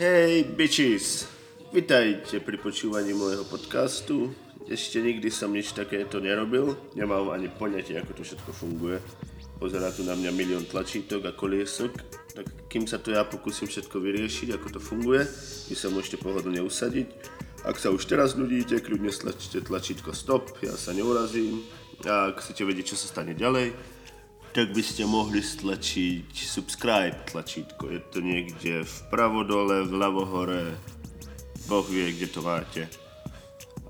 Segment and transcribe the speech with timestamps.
[0.00, 1.28] Hej, bitches!
[1.76, 4.32] Vitajte pri počúvaní môjho podcastu.
[4.64, 6.72] Ešte nikdy som nič takéto nerobil.
[6.96, 8.96] Nemám ani poňatie, ako to všetko funguje.
[9.60, 11.92] Pozerá tu na mňa milión tlačítok a koliesok.
[12.32, 15.20] Tak kým sa to ja pokúsim všetko vyriešiť, ako to funguje,
[15.68, 17.12] vy sa môžete pohodlne usadiť.
[17.68, 21.60] Ak sa už teraz nudíte, kľudne stlačte tlačítko stop, ja sa neurazím.
[22.08, 23.76] A ak chcete vedieť, čo sa stane ďalej,
[24.50, 27.86] tak by ste mohli stlačiť subscribe tlačítko.
[27.90, 30.74] Je to niekde vpravo dole, vľavo hore,
[31.70, 32.90] Boh vie, kde to máte.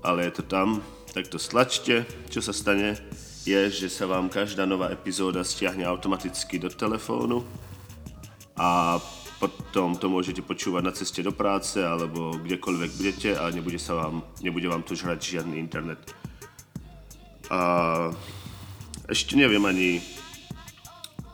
[0.05, 2.05] Ale je to tam, tak to stlačte.
[2.29, 2.93] Čo sa stane,
[3.41, 7.41] je, že sa vám každá nová epizóda stiahne automaticky do telefónu
[8.53, 9.01] a
[9.41, 14.21] potom to môžete počúvať na ceste do práce alebo kdekoľvek budete a nebude, sa vám,
[14.45, 15.97] nebude vám to žrať žiadny internet.
[17.49, 18.13] A
[19.09, 19.97] ešte neviem ani,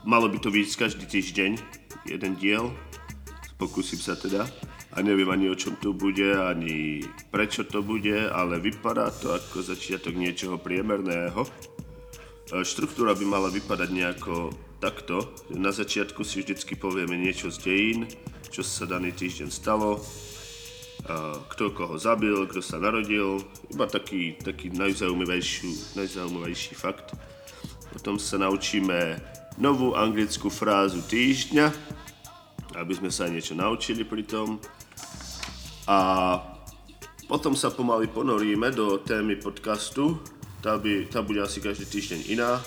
[0.08, 1.60] Malo by to výjsť každý týždeň,
[2.08, 2.72] jeden diel.
[3.60, 4.48] Pokúsim sa teda.
[4.96, 9.60] A neviem ani o čom to bude, ani prečo to bude, ale vypadá to ako
[9.60, 11.44] začiatok niečoho priemerného.
[11.44, 11.50] E,
[12.64, 14.48] štruktúra by mala vypadať nejako
[14.80, 15.28] takto.
[15.52, 18.08] Na začiatku si vždycky povieme niečo z dejín,
[18.48, 20.00] čo sa daný týždeň stalo,
[21.52, 27.12] kto koho zabil, kto sa narodil, iba taký, taký najzaujímavejší, najzaujímavejší fakt.
[27.92, 31.66] Potom sa naučíme novú anglickú frázu týždňa,
[32.78, 34.62] aby sme sa niečo naučili pri tom.
[35.90, 36.38] A
[37.26, 40.22] potom sa pomaly ponoríme do témy podcastu.
[40.62, 42.58] Tá, by, tá bude asi každý týždeň iná,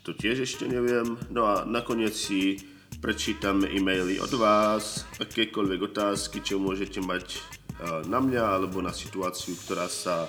[0.00, 1.20] to tiež ešte neviem.
[1.28, 2.56] No a nakoniec si
[3.04, 7.36] prečítame e-maily od vás, akékoľvek otázky, čo môžete mať
[8.08, 10.24] na mňa alebo na situáciu, ktorá sa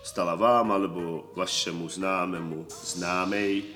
[0.00, 3.68] stala vám alebo vašemu známemu známej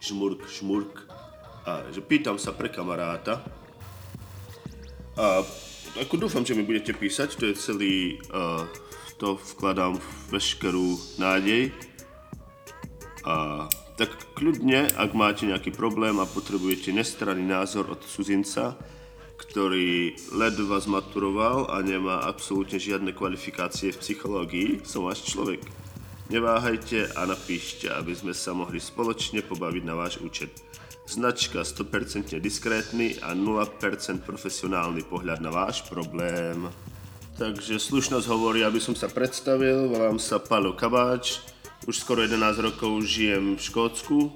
[0.00, 1.06] žmurk, žmurk.
[1.64, 3.40] A že pýtam sa pre kamaráta.
[5.14, 5.46] A
[5.94, 7.96] ako dúfam, že mi budete písať, to je celý,
[8.34, 8.66] uh,
[9.16, 9.96] to vkladám
[10.28, 11.70] veškerú nádej.
[13.24, 18.74] A tak kľudne, ak máte nejaký problém a potrebujete nestranný názor od cudzinca,
[19.38, 25.62] ktorý ledva zmaturoval a nemá absolútne žiadne kvalifikácie v psychológii, som váš človek.
[26.32, 30.56] Neváhajte a napíšte, aby sme sa mohli spoločne pobaviť na váš účet.
[31.04, 36.64] Značka 100% diskrétny a 0% profesionálny pohľad na váš problém.
[37.36, 41.44] Takže slušnosť hovorí, aby som sa predstavil, volám sa Palo Kabáč,
[41.84, 44.32] už skoro 11 rokov žijem v Škótsku,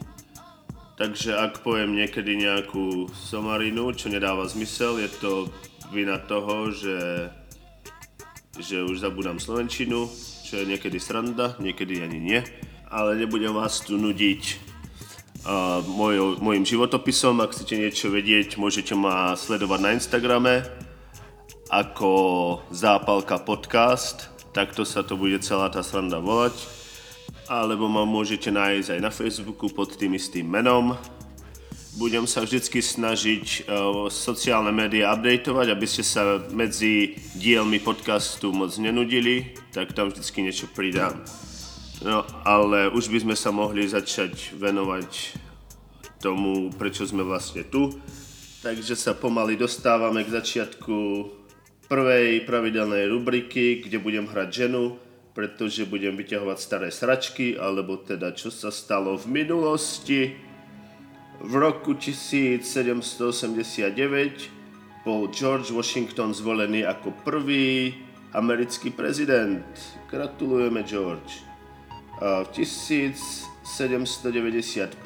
[1.00, 5.32] takže ak poviem niekedy nejakú somarinu, čo nedáva zmysel, je to
[5.88, 7.32] vina toho, že,
[8.60, 10.04] že už zabudám slovenčinu,
[10.48, 12.40] čo je niekedy sranda, niekedy ani nie,
[12.88, 14.42] ale nebudem vás tu nudiť
[15.44, 17.44] uh, moj, mojim životopisom.
[17.44, 20.64] Ak chcete niečo vedieť, môžete ma sledovať na Instagrame
[21.68, 22.12] ako
[22.72, 26.56] Zápalka podcast, takto sa to bude celá tá sranda volať.
[27.44, 30.96] Alebo ma môžete nájsť aj na Facebooku pod tým istým menom
[31.98, 38.70] budem sa vždycky snažiť uh, sociálne médiá updateovať, aby ste sa medzi dielmi podcastu moc
[38.78, 41.18] nenudili, tak tam vždycky niečo pridám.
[41.98, 45.10] No, ale už by sme sa mohli začať venovať
[46.22, 47.90] tomu, prečo sme vlastne tu.
[48.62, 50.96] Takže sa pomaly dostávame k začiatku
[51.90, 54.94] prvej pravidelnej rubriky, kde budem hrať ženu,
[55.34, 60.47] pretože budem vyťahovať staré sračky, alebo teda čo sa stalo v minulosti.
[61.38, 63.94] V roku 1789
[65.06, 67.94] bol George Washington zvolený ako prvý
[68.34, 69.62] americký prezident.
[70.10, 71.46] Gratulujeme, George.
[72.18, 74.98] V 1795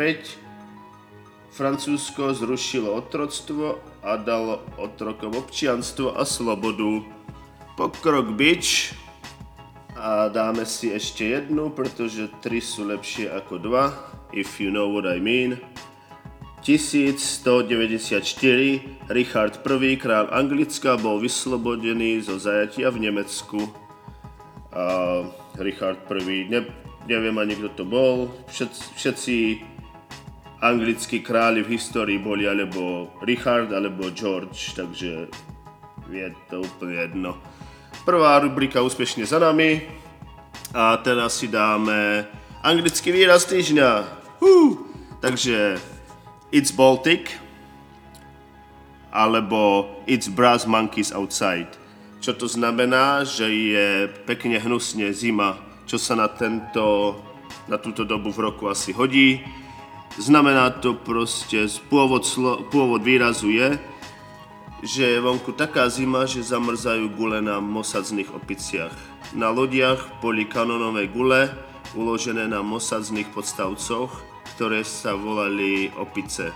[1.53, 7.05] Francúzsko zrušilo otroctvo a dalo otrokom občianstvo a slobodu.
[7.77, 8.97] Pokrok bič.
[10.01, 13.93] A dáme si ešte jednu, pretože tri sú lepšie ako dva.
[14.33, 15.61] If you know what I mean.
[16.63, 23.67] 1194 Richard I, král Anglicka, bol vyslobodený zo zajatia v Nemecku.
[24.71, 25.27] A
[25.59, 26.63] Richard I, ne,
[27.11, 29.37] neviem ani kto to bol, všetci, všetci
[30.63, 35.27] anglickí králi v histórii boli alebo Richard alebo George, takže
[36.07, 37.43] je to úplne jedno.
[38.07, 39.83] Prvá rubrika úspešne za nami
[40.71, 42.23] a teraz si dáme
[42.63, 43.91] anglický výraz týždňa.
[44.39, 44.79] Uh,
[45.19, 45.83] takže
[46.53, 47.33] It's Baltic
[49.09, 51.73] alebo It's Brass Monkeys Outside.
[52.21, 53.89] Čo to znamená, že je
[54.29, 55.57] pekne hnusne zima,
[55.89, 57.17] čo sa na, tento,
[57.73, 59.41] na túto dobu v roku asi hodí.
[60.21, 63.81] Znamená to proste, pôvod, slo, pôvod výrazu je,
[64.85, 68.93] že je vonku taká zima, že zamrzajú gule na mosadzných opiciach.
[69.33, 71.49] Na lodiach boli kanonové gule,
[71.97, 76.53] uložené na mosadzných podstavcoch, ktoré sa volali opice.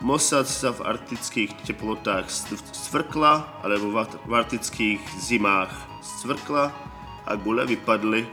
[0.00, 2.32] Mossad sa v arktických teplotách
[2.72, 5.68] stvrkla, alebo v arktických zimách
[6.00, 6.72] stvrkla
[7.28, 8.24] a gule vypadli.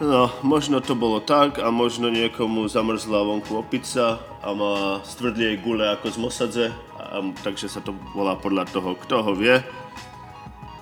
[0.00, 5.88] No, možno to bolo tak a možno niekomu zamrzla vonku opica a má stvrdlie gule
[5.88, 6.66] ako z Mosadze
[7.00, 9.60] a, takže sa to volá podľa toho, kto ho vie.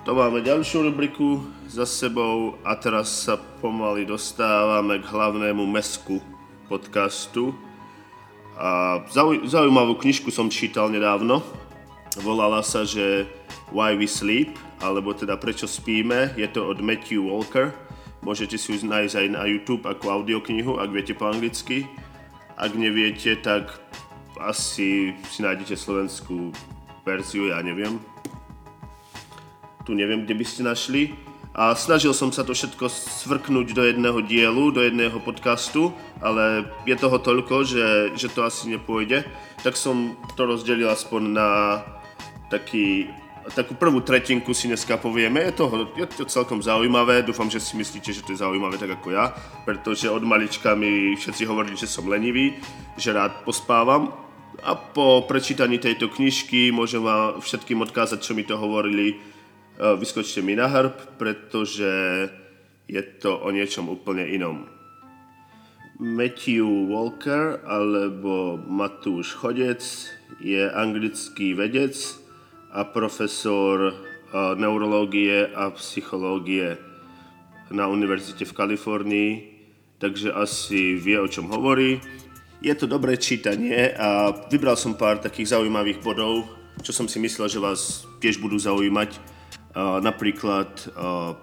[0.02, 6.33] To máme ďalšiu rubriku za sebou a teraz sa pomaly dostávame k hlavnému mesku
[6.66, 7.52] podcastu.
[8.54, 11.42] A zauj- zaujímavú knižku som čítal nedávno.
[12.22, 13.26] Volala sa, že
[13.74, 16.30] Why We Sleep, alebo teda Prečo spíme.
[16.38, 17.74] Je to od Matthew Walker.
[18.22, 21.84] Môžete si ju nájsť aj na YouTube ako audioknihu, ak viete po anglicky.
[22.54, 23.74] Ak neviete, tak
[24.38, 26.54] asi si nájdete slovenskú
[27.02, 27.98] verziu, ja neviem.
[29.84, 31.12] Tu neviem, kde by ste našli.
[31.54, 36.98] A snažil som sa to všetko svrknúť do jedného dielu, do jedného podcastu, ale je
[36.98, 37.86] toho toľko, že,
[38.18, 39.22] že to asi nepôjde.
[39.62, 41.48] Tak som to rozdelil aspoň na
[42.50, 43.06] taký,
[43.54, 45.46] takú prvú tretinku si dneska povieme.
[45.46, 45.64] Je to,
[45.94, 49.30] je to celkom zaujímavé, dúfam, že si myslíte, že to je zaujímavé tak ako ja,
[49.62, 52.58] pretože od malička mi všetci hovorili, že som lenivý,
[52.98, 54.10] že rád pospávam
[54.62, 59.33] a po prečítaní tejto knižky môžem vám všetkým odkázať, čo mi to hovorili.
[59.78, 61.90] E, vyskočte mi na hrb, pretože
[62.88, 64.66] je to o niečom úplne inom.
[65.98, 69.82] Matthew Walker alebo Matúš Chodec
[70.42, 71.94] je anglický vedec
[72.74, 73.94] a profesor e,
[74.58, 76.76] neurológie a psychológie
[77.70, 79.30] na univerzite v Kalifornii,
[80.02, 82.02] takže asi vie, o čom hovorí
[82.64, 86.48] je to dobré čítanie a vybral som pár takých zaujímavých bodov,
[86.80, 89.20] čo som si myslel, že vás tiež budú zaujímať.
[89.74, 91.34] Uh, napríklad uh,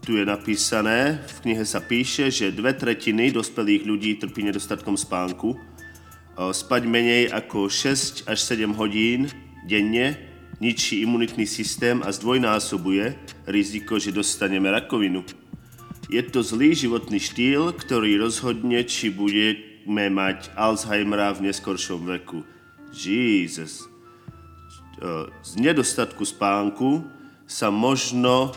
[0.00, 5.58] tu je napísané, v knihe sa píše, že dve tretiny dospelých ľudí trpí nedostatkom spánku.
[6.38, 9.26] Uh, spať menej ako 6 až 7 hodín
[9.66, 10.14] denne
[10.62, 13.18] ničí imunitný systém a zdvojnásobuje
[13.50, 15.26] riziko, že dostaneme rakovinu.
[16.06, 22.46] Je to zlý životný štýl, ktorý rozhodne, či bude budeme mať Alzheimera v neskoršom veku.
[22.94, 23.90] Jesus.
[25.42, 27.02] Z nedostatku spánku
[27.50, 28.54] sa možno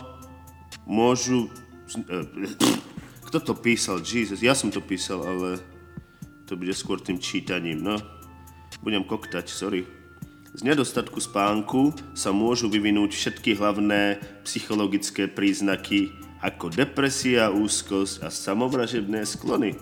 [0.86, 1.50] môžu...
[3.26, 3.98] Kto to písal?
[3.98, 5.58] Jesus, ja som to písal, ale
[6.46, 7.98] to bude skôr tým čítaním, no.
[8.78, 9.82] Budem koktať, sorry.
[10.54, 19.26] Z nedostatku spánku sa môžu vyvinúť všetky hlavné psychologické príznaky ako depresia, úzkosť a samovražebné
[19.26, 19.74] sklony.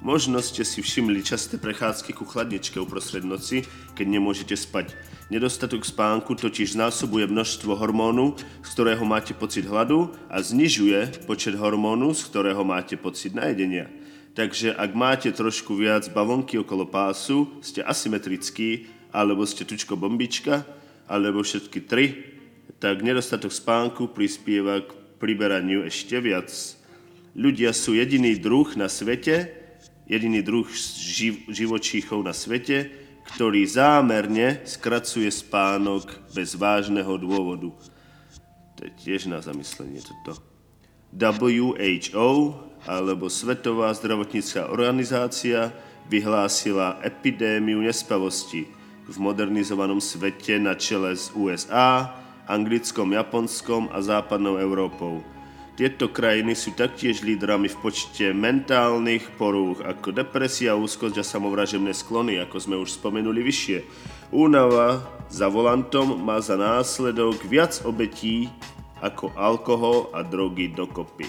[0.00, 4.96] Možno ste si všimli časté prechádzky ku chladničke uprostred noci, keď nemôžete spať.
[5.28, 8.32] Nedostatok spánku totiž znásobuje množstvo hormónu,
[8.64, 13.92] z ktorého máte pocit hladu a znižuje počet hormónu, z ktorého máte pocit najedenia.
[14.32, 20.64] Takže ak máte trošku viac bavonky okolo pásu, ste asymetrický, alebo ste tučko bombička,
[21.12, 22.24] alebo všetky tri,
[22.80, 26.48] tak nedostatok spánku prispieva k priberaniu ešte viac.
[27.36, 29.59] Ľudia sú jediný druh na svete,
[30.10, 30.66] jediný druh
[30.98, 32.90] živ- živočíchov na svete,
[33.38, 37.70] ktorý zámerne skracuje spánok bez vážneho dôvodu.
[38.74, 40.42] To je tiež na zamyslenie toto.
[41.14, 45.70] WHO, alebo Svetová zdravotnícká organizácia,
[46.10, 48.66] vyhlásila epidémiu nespavosti
[49.06, 52.14] v modernizovanom svete na čele s USA,
[52.50, 55.22] Anglickom, Japonskom a západnou Európou.
[55.80, 62.36] Tieto krajiny sú taktiež lídrami v počte mentálnych porúch ako depresia, úzkosť a samovražebné sklony,
[62.36, 63.88] ako sme už spomenuli vyššie.
[64.28, 65.00] Únava
[65.32, 68.52] za volantom má za následok viac obetí
[69.00, 71.24] ako alkohol a drogy dokopy.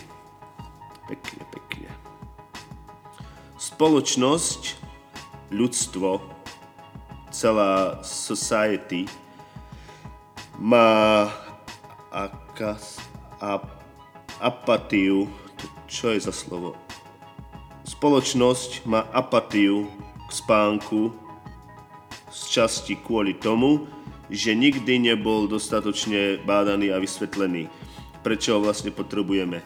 [1.07, 1.87] Pekne, pekne.
[3.55, 4.75] Spoločnosť,
[5.47, 6.19] ľudstvo,
[7.31, 9.07] celá society
[10.59, 11.31] má
[12.11, 12.99] akas,
[13.39, 13.79] a
[14.41, 15.29] apatiu,
[15.85, 16.73] čo je za slovo?
[17.85, 19.85] Spoločnosť má apatiu
[20.25, 21.13] k spánku
[22.33, 23.85] z časti kvôli tomu,
[24.33, 27.69] že nikdy nebol dostatočne bádaný a vysvetlený.
[28.25, 29.61] Prečo ho vlastne potrebujeme?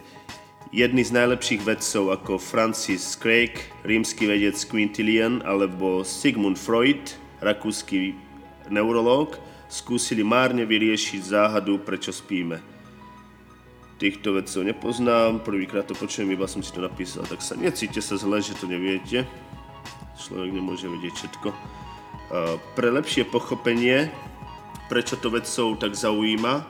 [0.74, 3.56] Jedni z najlepších vedcov ako Francis Craig,
[3.86, 8.18] rímsky vedec Quintilian alebo Sigmund Freud, rakúsky
[8.68, 9.38] neurológ,
[9.70, 12.75] skúsili márne vyriešiť záhadu, prečo spíme
[13.96, 18.20] týchto vedcov nepoznám, prvýkrát to počujem, iba som si to napísal, tak sa necíte sa
[18.20, 19.24] zle, že to neviete.
[20.16, 21.48] Človek nemôže vedieť všetko.
[22.76, 24.10] Pre lepšie pochopenie
[24.88, 26.62] prečo to vedcov tak zaujíma,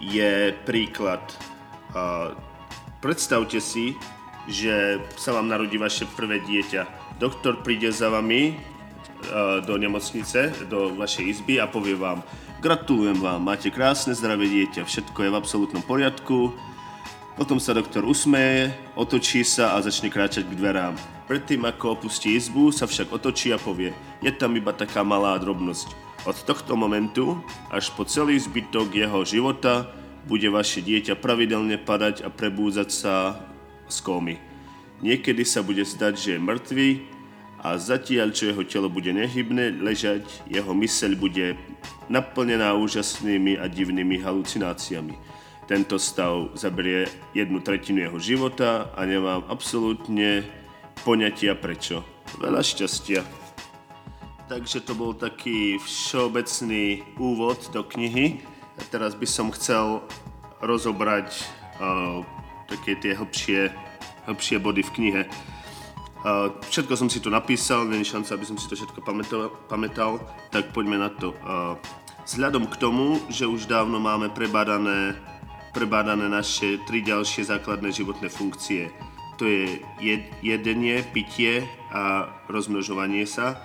[0.00, 1.20] je príklad.
[3.02, 3.94] Predstavte si,
[4.48, 7.14] že sa vám narodí vaše prvé dieťa.
[7.20, 8.56] Doktor príde za vami
[9.66, 12.22] do nemocnice, do vašej izby a povie vám,
[12.58, 16.54] gratulujem vám, máte krásne zdravé dieťa, všetko je v absolútnom poriadku.
[17.38, 20.98] Potom sa doktor usmeje, otočí sa a začne kráčať k dverám.
[21.30, 25.94] Predtým ako opustí izbu, sa však otočí a povie, je tam iba taká malá drobnosť.
[26.26, 27.38] Od tohto momentu
[27.70, 29.86] až po celý zbytok jeho života
[30.26, 33.38] bude vaše dieťa pravidelne padať a prebúzať sa
[33.86, 34.36] z kómy.
[34.98, 36.88] Niekedy sa bude zdať, že je mŕtvý
[37.58, 41.58] a zatiaľ, čo jeho telo bude nehybné ležať, jeho myseľ bude
[42.06, 45.14] naplnená úžasnými a divnými halucináciami.
[45.68, 50.46] Tento stav zaberie jednu tretinu jeho života a nemám absolútne
[51.04, 52.00] poňatia prečo.
[52.40, 53.20] Veľa šťastia.
[54.48, 58.40] Takže to bol taký všeobecný úvod do knihy.
[58.78, 60.00] A teraz by som chcel
[60.64, 61.44] rozobrať
[61.76, 62.24] uh,
[62.64, 63.68] také tie hĺbšie,
[64.24, 65.22] hĺbšie body v knihe.
[66.18, 70.18] Uh, všetko som si tu napísal, není šanca, aby som si to všetko pamätal, pamätal
[70.50, 71.30] tak poďme na to.
[71.46, 71.78] Uh,
[72.26, 75.14] vzhľadom k tomu, že už dávno máme prebádané,
[75.70, 78.90] prebádané naše tri ďalšie základné životné funkcie,
[79.38, 79.78] to je
[80.42, 81.62] jedenie, pitie
[81.94, 83.62] a rozmnožovanie sa,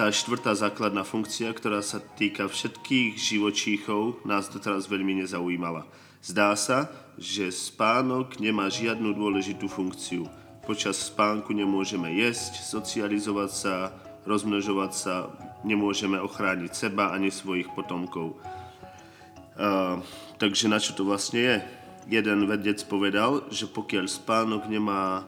[0.00, 5.84] tá štvrtá základná funkcia, ktorá sa týka všetkých živočíchov, nás doteraz veľmi nezaujímala.
[6.24, 6.88] Zdá sa,
[7.20, 10.24] že spánok nemá žiadnu dôležitú funkciu.
[10.62, 13.74] Počas spánku nemôžeme jesť, socializovať sa,
[14.22, 15.26] rozmnožovať sa,
[15.66, 18.38] nemôžeme ochrániť seba ani svojich potomkov.
[19.58, 19.98] Uh,
[20.38, 21.56] takže na čo to vlastne je?
[22.06, 25.26] Jeden vedec povedal, že pokiaľ spánok nemá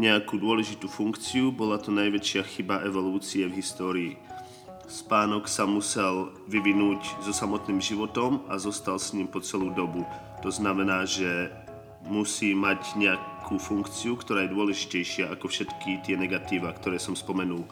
[0.00, 4.12] nejakú dôležitú funkciu, bola to najväčšia chyba evolúcie v histórii.
[4.88, 10.08] Spánok sa musel vyvinúť so samotným životom a zostal s ním po celú dobu.
[10.40, 11.52] To znamená, že
[12.08, 12.96] musí mať
[13.42, 17.66] nejakú funkciu, ktorá je dôležitejšia ako všetky tie negatíva, ktoré som spomenul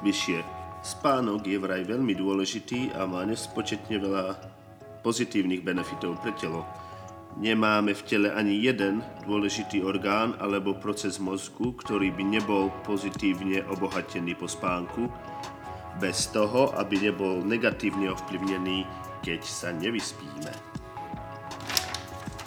[0.00, 0.40] vyššie.
[0.80, 4.40] Spánok je vraj veľmi dôležitý a má nespočetne veľa
[5.04, 6.64] pozitívnych benefitov pre telo.
[7.36, 14.40] Nemáme v tele ani jeden dôležitý orgán alebo proces mozgu, ktorý by nebol pozitívne obohatený
[14.40, 15.12] po spánku,
[16.00, 18.88] bez toho, aby nebol negatívne ovplyvnený,
[19.20, 20.48] keď sa nevyspíme.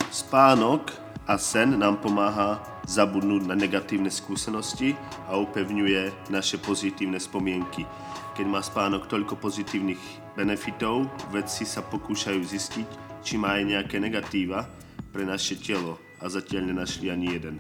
[0.09, 4.91] Spánok a sen nám pomáha zabudnúť na negatívne skúsenosti
[5.31, 7.87] a upevňuje naše pozitívne spomienky.
[8.35, 10.01] Keď má spánok toľko pozitívnych
[10.35, 12.87] benefitov, vedci sa pokúšajú zistiť,
[13.23, 14.67] či má aj nejaké negatíva
[15.15, 17.55] pre naše telo a zatiaľ nenašli ani jeden.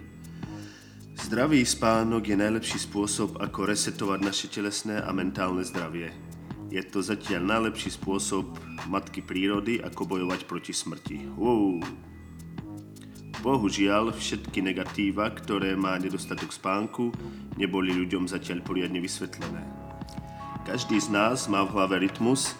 [1.13, 6.11] Zdravý spánok je najlepší spôsob, ako resetovať naše telesné a mentálne zdravie.
[6.67, 8.57] Je to zatiaľ najlepší spôsob
[8.89, 11.31] matky prírody, ako bojovať proti smrti.
[11.37, 11.79] Wow.
[13.43, 17.11] Bohužiaľ, všetky negatíva, ktoré má nedostatok spánku,
[17.59, 19.59] neboli ľuďom zatiaľ poriadne vysvetlené.
[20.63, 22.55] Každý z nás má v hlave rytmus,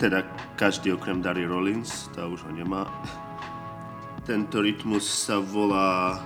[0.00, 0.24] teda
[0.56, 2.88] každý okrem Dary Rollins, tá už ho nemá.
[4.24, 6.16] Tento rytmus sa volá,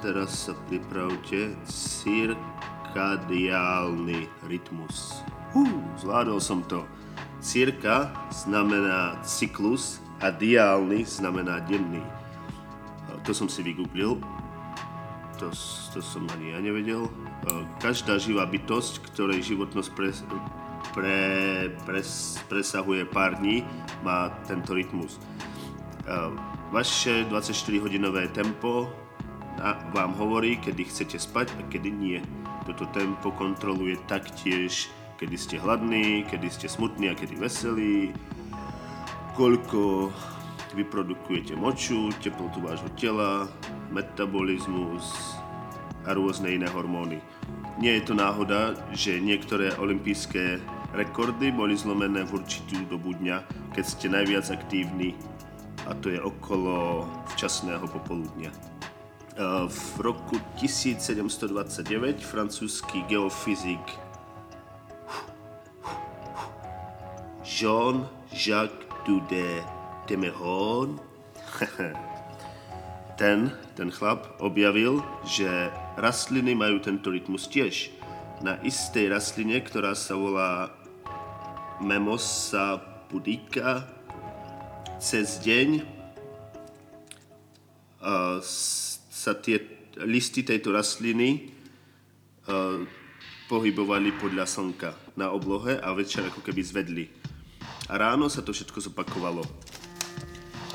[0.00, 5.20] teraz sa pripravte, cirkadiálny rytmus.
[5.52, 5.68] Hú,
[6.00, 6.80] zvládol som to.
[7.44, 12.15] Cirka znamená cyklus a diálny znamená denný.
[13.26, 14.22] To som si vygooglil.
[15.36, 15.52] To,
[15.92, 17.10] to som ani ja nevedel.
[17.82, 20.08] Každá živá bytosť, ktorej životnosť pre,
[20.96, 21.18] pre,
[21.84, 23.66] pres, presahuje pár dní,
[24.00, 25.20] má tento rytmus.
[26.72, 28.88] Vaše 24-hodinové tempo
[29.92, 32.18] vám hovorí, kedy chcete spať a kedy nie.
[32.64, 38.14] Toto tempo kontroluje taktiež, kedy ste hladní, kedy ste smutní a kedy veselí,
[39.36, 40.10] koľko
[40.74, 43.46] vyprodukujete moču, teplotu vášho tela,
[43.92, 45.36] metabolizmus
[46.06, 47.22] a rôzne iné hormóny.
[47.76, 50.58] Nie je to náhoda, že niektoré olympijské
[50.96, 53.44] Rekordy boli zlomené v určitú dobu dňa,
[53.76, 55.12] keď ste najviac aktívni
[55.84, 57.04] a to je okolo
[57.36, 58.48] včasného popoludnia.
[59.68, 63.84] V roku 1729 francúzsky geofyzik
[67.44, 69.60] Jean-Jacques Dudé
[70.06, 71.02] Temeron
[73.20, 75.48] ten, ten chlap objavil, že
[75.98, 77.90] rastliny majú tento rytmus tiež.
[78.44, 80.70] Na istej rastline, ktorá sa volá
[81.80, 83.84] Memosa pudika
[84.96, 85.84] cez deň
[88.00, 88.40] uh,
[89.12, 89.60] sa tie
[90.04, 91.52] listy tejto rastliny
[92.48, 92.80] uh,
[93.48, 97.04] pohybovali podľa slnka na oblohe a večer ako keby zvedli.
[97.86, 99.46] A ráno sa to všetko zopakovalo.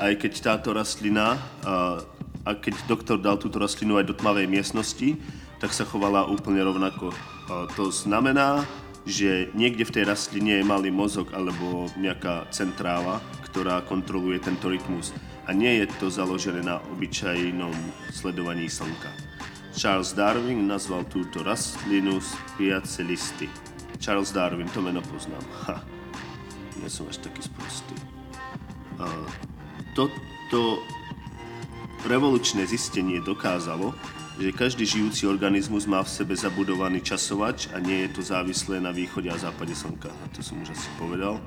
[0.00, 2.00] Aj keď táto rastlina, a,
[2.44, 5.18] keď doktor dal túto rastlinu aj do tmavej miestnosti,
[5.62, 7.14] tak sa chovala úplne rovnako.
[7.78, 8.66] To znamená,
[9.06, 15.14] že niekde v tej rastline je malý mozog alebo nejaká centrála, ktorá kontroluje tento rytmus.
[15.46, 17.74] A nie je to založené na obyčajnom
[18.10, 19.10] sledovaní slnka.
[19.74, 23.46] Charles Darwin nazval túto rastlinu spiacelisty.
[24.02, 25.46] Charles Darwin, to meno poznám.
[25.70, 25.78] Ha,
[26.82, 27.94] nie som až taký sprostý.
[28.98, 29.06] A
[29.92, 30.82] toto
[32.08, 33.94] revolučné zistenie dokázalo,
[34.40, 38.90] že každý žijúci organizmus má v sebe zabudovaný časovač a nie je to závislé na
[38.90, 40.08] východe a západe slnka.
[40.08, 41.38] A to som už asi povedal.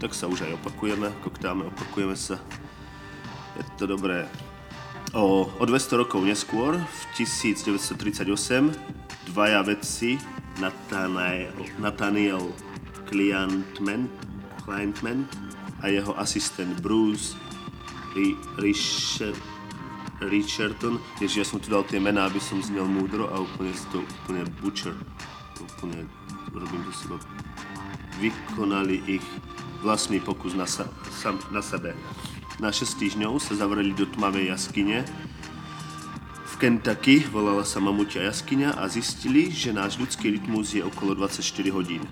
[0.00, 2.40] Tak sa už aj opakujeme, koktáme, opakujeme sa.
[3.60, 4.24] Je to dobré.
[5.12, 8.24] O, o 200 rokov neskôr, v 1938,
[9.28, 10.16] dvaja vedci,
[10.62, 12.42] Nathaniel, Nathaniel
[13.10, 14.08] Clientman,
[14.64, 15.28] Clientman
[15.82, 17.36] a jeho asistent Bruce
[18.58, 19.38] Richard,
[20.20, 24.02] Richardson, ježiš, ja som tu dal tie mená, aby som znel múdro a úplne to
[24.02, 24.94] úplne butcher,
[25.56, 26.04] úplne
[26.50, 27.16] robím to seba.
[28.18, 29.24] Vykonali ich
[29.80, 31.96] vlastný pokus na, sa, sam, na sebe
[32.60, 35.08] na 6 týždňov sa zavreli do tmavej jaskyne
[36.60, 41.40] Kentucky, volala sa Mamutia jaskyňa a zistili, že náš ľudský rytmus je okolo 24
[41.72, 42.04] hodín.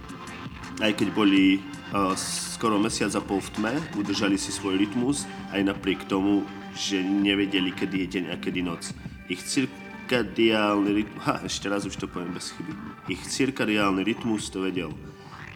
[0.78, 1.58] Aj keď boli
[1.90, 6.46] uh, skoro mesiac a pol v tme, udržali si svoj rytmus aj napriek tomu,
[6.78, 8.94] že nevedeli, kedy je deň a kedy noc.
[9.26, 12.70] Ich cirkadiálny rytmus, ha, ešte raz už to poviem bez chyby.
[13.10, 14.94] Ich cirkadiálny rytmus to vedel,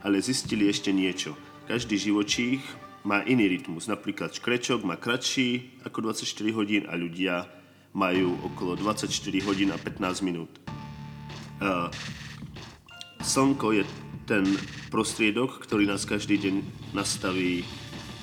[0.02, 1.38] ale zistili ešte niečo.
[1.70, 2.58] Každý živočích
[3.06, 3.86] má iný rytmus.
[3.86, 7.46] Napríklad škrečok má kratší ako 24 hodín a ľudia
[7.94, 9.06] majú okolo 24
[9.46, 10.50] hodín a 15 minút.
[11.62, 11.86] Uh,
[13.22, 13.86] slnko je
[14.32, 14.48] ten
[14.88, 16.54] prostriedok, ktorý nás každý deň
[16.96, 17.68] nastaví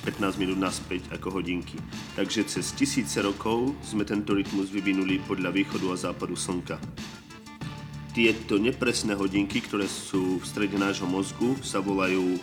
[0.02, 1.78] 15 minút naspäť ako hodinky.
[2.18, 6.82] Takže cez tisíce rokov sme tento rytmus vyvinuli podľa východu a západu slnka.
[8.10, 12.42] Tieto nepresné hodinky, ktoré sú v strede nášho mozgu, sa volajú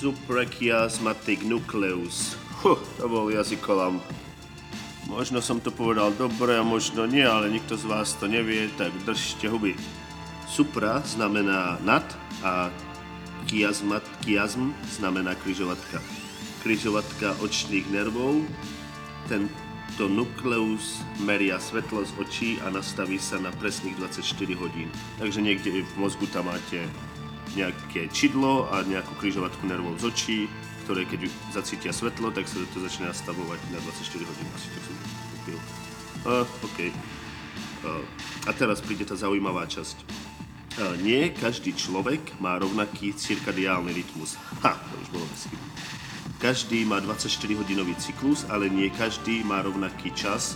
[0.00, 2.32] suprachiasmatic nucleus.
[2.64, 4.00] Huh, to bol jazykolam.
[5.04, 9.52] Možno som to povedal dobre možno nie, ale nikto z vás to nevie, tak držte
[9.52, 9.76] huby.
[10.48, 12.04] Supra znamená nad
[12.40, 12.72] a
[13.44, 16.00] chiasmat, chiasm znamená kryžovatka.
[16.64, 18.40] Kryžovatka očných nervov,
[19.28, 24.24] tento nukleus meria svetlo z očí a nastaví sa na presných 24
[24.56, 24.88] hodín.
[25.20, 26.80] Takže niekde v mozgu tam máte
[27.52, 30.38] nejaké čidlo a nejakú kryžovatku nervov z očí,
[30.88, 34.48] ktoré keď zacítia svetlo, tak sa to začne nastavovať na 24 hodín.
[34.56, 34.96] Asi to som
[35.36, 35.58] kúpil.
[36.24, 36.78] Uh, OK.
[37.84, 38.04] Uh,
[38.48, 40.27] a teraz príde tá zaujímavá časť.
[41.02, 44.38] Nie každý človek má rovnaký cirkadiálny rytmus.
[44.62, 45.50] Ha, to už bolo bez
[46.38, 50.54] Každý má 24-hodinový cyklus, ale nie každý má rovnaký čas,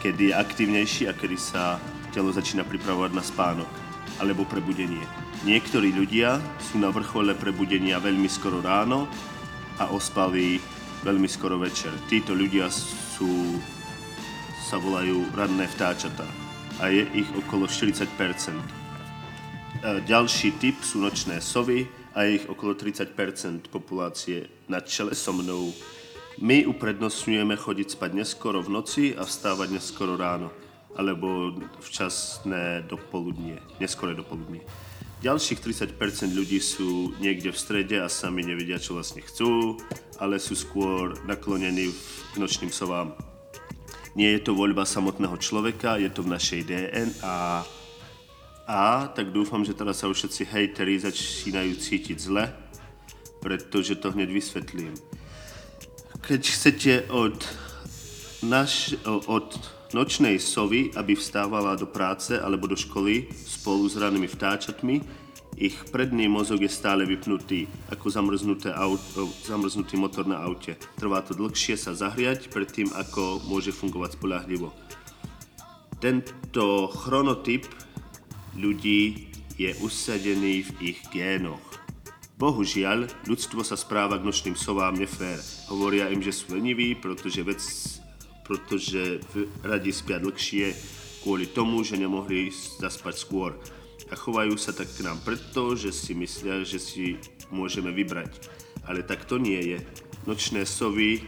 [0.00, 1.76] kedy je aktívnejší a kedy sa
[2.08, 3.68] telo začína pripravovať na spánok
[4.16, 5.04] alebo prebudenie.
[5.44, 6.40] Niektorí ľudia
[6.72, 9.04] sú na vrchole prebudenia veľmi skoro ráno
[9.76, 10.56] a ospali
[11.04, 11.92] veľmi skoro večer.
[12.08, 13.60] Títo ľudia sú,
[14.64, 16.24] sa volajú ranné vtáčatá
[16.80, 18.79] a je ich okolo 40 e,
[19.80, 23.16] Ďalší typ sú nočné sovy a je ich okolo 30
[23.72, 25.72] populácie na čele so mnou.
[26.36, 30.52] My uprednostňujeme chodiť spať neskoro v noci a vstávať neskoro ráno
[31.00, 34.60] alebo včasné dopoludnie, neskore dopoludnie.
[35.24, 35.96] Ďalších 30%
[36.36, 39.80] ľudí sú niekde v strede a sami nevedia, čo vlastne chcú,
[40.20, 41.88] ale sú skôr naklonení
[42.32, 43.16] k nočným sovám.
[44.12, 47.79] Nie je to voľba samotného človeka, je to v našej DNA.
[48.70, 52.54] A tak dúfam, že teraz sa už všetci hejteri začínajú cítiť zle,
[53.42, 54.94] pretože to hneď vysvetlím.
[56.22, 57.34] Keď chcete od,
[58.46, 58.94] naš,
[59.26, 59.58] od
[59.90, 65.02] nočnej sovy, aby vstávala do práce alebo do školy spolu s ranými vtáčatmi,
[65.58, 70.78] ich predný mozog je stále vypnutý, ako zamrznuté auto, zamrznutý motor na aute.
[70.94, 74.70] Trvá to dlhšie sa zahriať predtým, ako môže fungovať spolahlivo.
[75.98, 77.89] Tento chronotyp
[78.60, 81.64] ľudí je usadený v ich génoch.
[82.36, 85.40] Bohužiaľ, ľudstvo sa správa k nočným sovám nefér.
[85.68, 87.60] Hovoria im, že sú leniví, pretože vec
[88.50, 89.22] pretože
[89.62, 90.74] radi spia dlhšie
[91.22, 92.50] kvôli tomu, že nemohli
[92.82, 93.54] zaspať skôr.
[94.10, 97.22] A chovajú sa tak k nám preto, že si myslia, že si
[97.54, 98.50] môžeme vybrať.
[98.90, 99.78] Ale tak to nie je.
[100.26, 101.22] Nočné sovy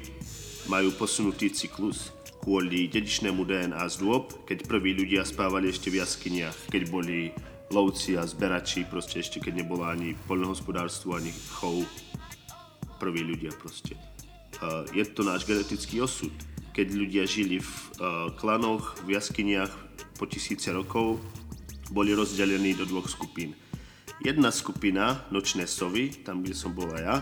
[0.67, 2.11] majú posunutý cyklus
[2.43, 7.31] kvôli dedičnému DNA z dôb, keď prví ľudia spávali ešte v jaskyniach, keď boli
[7.71, 11.87] lovci a zberači, proste ešte keď nebolo ani poľnohospodárstvo, ani chov,
[12.99, 13.95] prví ľudia proste.
[14.91, 16.35] Je to náš genetický osud.
[16.75, 17.75] Keď ľudia žili v
[18.43, 19.71] klanoch, v jaskyniach
[20.19, 21.23] po tisíce rokov,
[21.95, 23.55] boli rozdelení do dvoch skupín.
[24.23, 27.17] Jedna skupina, nočné sovy, tam kde som bola ja,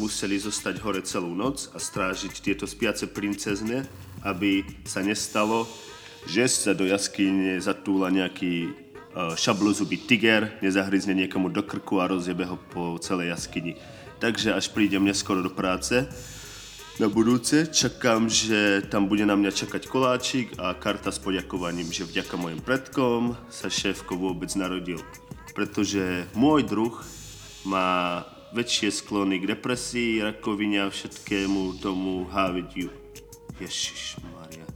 [0.00, 3.84] museli zostať hore celú noc a strážiť tieto spiace princezne,
[4.24, 5.68] aby sa nestalo,
[6.26, 12.44] že sa do jaskyne zatúla nejaký uh, šablozubý tiger, nezahryzne niekomu do krku a rozjebe
[12.44, 13.78] ho po celej jaskyni.
[14.18, 16.04] Takže až prídem neskoro do práce,
[16.98, 17.70] na budúce.
[17.70, 22.58] Čakám, že tam bude na mňa čakať koláčik a karta s poďakovaním, že vďaka mojim
[22.58, 24.98] predkom sa šéfko vôbec narodil.
[25.54, 26.94] Pretože môj druh
[27.62, 32.90] má väčšie sklony k depresii, rakovine a všetkému tomu hávidiu.
[33.60, 34.66] Ježiš Maria.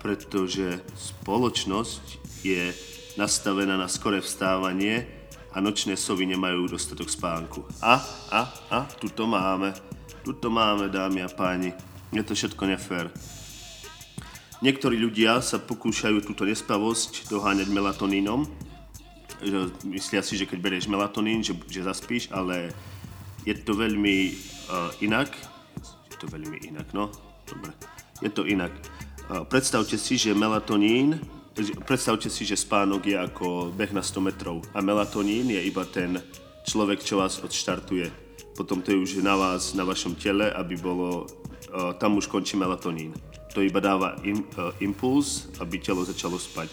[0.00, 2.04] Pretože spoločnosť
[2.46, 2.72] je
[3.20, 5.04] nastavená na skore vstávanie
[5.50, 7.66] a nočné sovy nemajú dostatok spánku.
[7.82, 7.98] A,
[8.30, 9.74] a, a, tu to máme.
[10.22, 11.74] Tuto máme, dámy a páni.
[12.14, 13.10] Je to všetko nefér.
[14.60, 18.44] Niektorí ľudia sa pokúšajú túto nespavosť doháňať melatonínom.
[19.88, 22.76] Myslia si, že keď berieš melatonín, že, že zaspíš, ale
[23.48, 24.36] je to veľmi
[24.68, 25.32] uh, inak.
[26.12, 27.08] Je to veľmi inak, no.
[27.50, 27.74] Dobre.
[28.22, 28.70] Je to inak.
[29.26, 31.18] Uh, predstavte si, že melatonín
[31.84, 36.16] predstavte si, že spánok je ako beh na 100 metrov a melatonín je iba ten
[36.64, 41.24] človek, čo vás odštartuje potom to je už na vás, na vašom tele, aby bolo,
[41.24, 43.16] uh, tam už končí melatonín.
[43.56, 44.44] To iba dáva im,
[44.84, 46.68] impuls, aby telo začalo spať.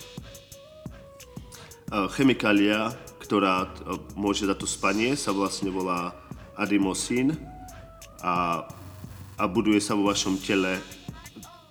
[2.19, 2.91] Chemikália,
[3.23, 3.71] ktorá
[4.19, 6.11] môže za to spanie, sa vlastne volá
[6.59, 7.39] adenosín
[8.19, 8.67] a,
[9.37, 10.81] a buduje sa vo vašom tele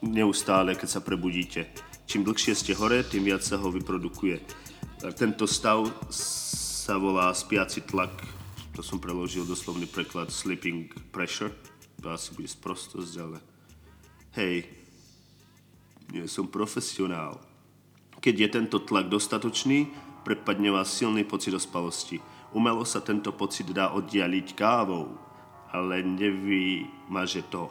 [0.01, 1.67] neustále, keď sa prebudíte.
[2.07, 4.39] Čím dlhšie ste hore, tým viac sa ho vyprodukuje.
[5.19, 8.37] Tento stav sa volá spiaci tlak
[8.77, 11.49] to som preložil doslovný preklad sleeping pressure.
[12.05, 13.41] To asi bude sprostosť, ale
[14.37, 14.69] hej,
[16.13, 17.41] nie som profesionál.
[18.21, 19.89] Keď je tento tlak dostatočný,
[20.29, 22.21] prepadne vás silný pocit ospalosti.
[22.53, 25.17] Umelo sa tento pocit dá oddialiť kávou,
[25.77, 27.69] ale nevymaže to,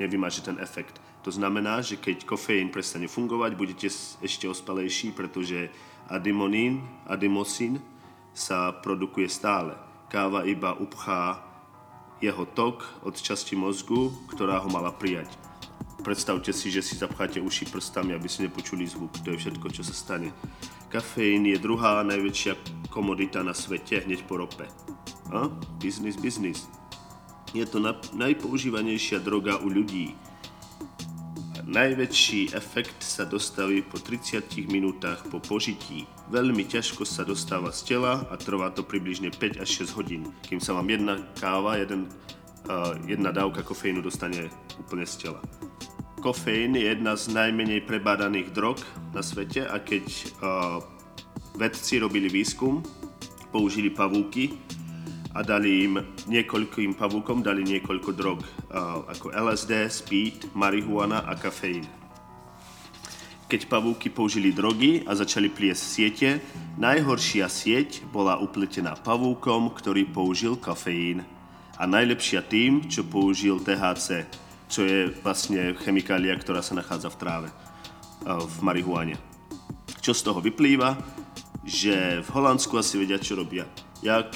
[0.00, 0.96] nevymaže ten efekt.
[1.22, 3.92] To znamená, že keď kofeín prestane fungovať, budete
[4.24, 5.68] ešte ospalejší, pretože
[6.08, 7.78] ademonín, ademosín
[8.32, 9.76] sa produkuje stále
[10.12, 11.40] káva iba upchá
[12.20, 15.32] jeho tok od časti mozgu, ktorá ho mala prijať.
[16.04, 19.16] Predstavte si, že si zapcháte uši prstami, aby si nepočuli zvuk.
[19.24, 20.28] To je všetko, čo sa stane.
[20.92, 22.52] Kafeín je druhá najväčšia
[22.92, 24.68] komodita na svete, hneď po rope.
[25.32, 25.48] A?
[25.80, 26.68] Business, business.
[27.52, 27.78] Je to
[28.16, 30.16] najpoužívanejšia droga u ľudí
[31.72, 36.04] Najväčší efekt sa dostaví po 30 minútach po požití.
[36.28, 40.60] Veľmi ťažko sa dostáva z tela a trvá to približne 5 až 6 hodín, kým
[40.60, 42.12] sa vám jedna káva, jeden,
[42.68, 44.52] uh, jedna dávka kofeínu dostane
[44.84, 45.40] úplne z tela.
[46.20, 48.76] Kofeín je jedna z najmenej prebádaných drog
[49.16, 50.04] na svete a keď
[50.44, 50.82] uh,
[51.56, 52.84] vedci robili výskum,
[53.48, 54.60] použili pavúky,
[55.32, 55.96] a dali im
[56.28, 61.88] niekoľkým pavúkom dali niekoľko drog, uh, ako LSD, speed, marihuana a kafeín.
[63.48, 66.28] Keď pavúky použili drogy a začali pliesť siete,
[66.80, 71.24] najhoršia sieť bola upletená pavúkom, ktorý použil kafeín
[71.76, 74.24] a najlepšia tým, čo použil THC,
[74.72, 79.16] čo je vlastne chemikália, ktorá sa nachádza v tráve, uh, v marihuane.
[80.04, 80.96] Čo z toho vyplýva?
[81.62, 83.68] Že v Holandsku asi vedia, čo robia.
[84.02, 84.26] Ja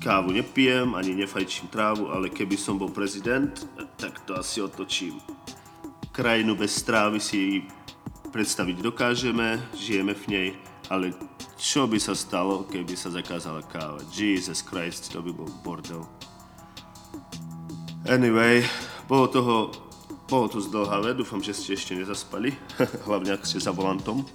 [0.00, 3.50] kávu nepijem, ani nefajčím trávu, ale keby som bol prezident,
[3.96, 5.20] tak to asi otočím.
[6.14, 7.66] Krajinu bez trávy si
[8.30, 10.48] predstaviť dokážeme, žijeme v nej,
[10.90, 11.14] ale
[11.54, 14.02] čo by sa stalo, keby sa zakázala káva?
[14.10, 16.02] Jesus Christ, to by bol bordel.
[18.04, 18.66] Anyway,
[19.08, 19.56] bolo toho,
[20.28, 22.52] bolo to zdlhavé, dúfam, že ste ešte nezaspali,
[23.06, 24.26] hlavne ak ste za volantom.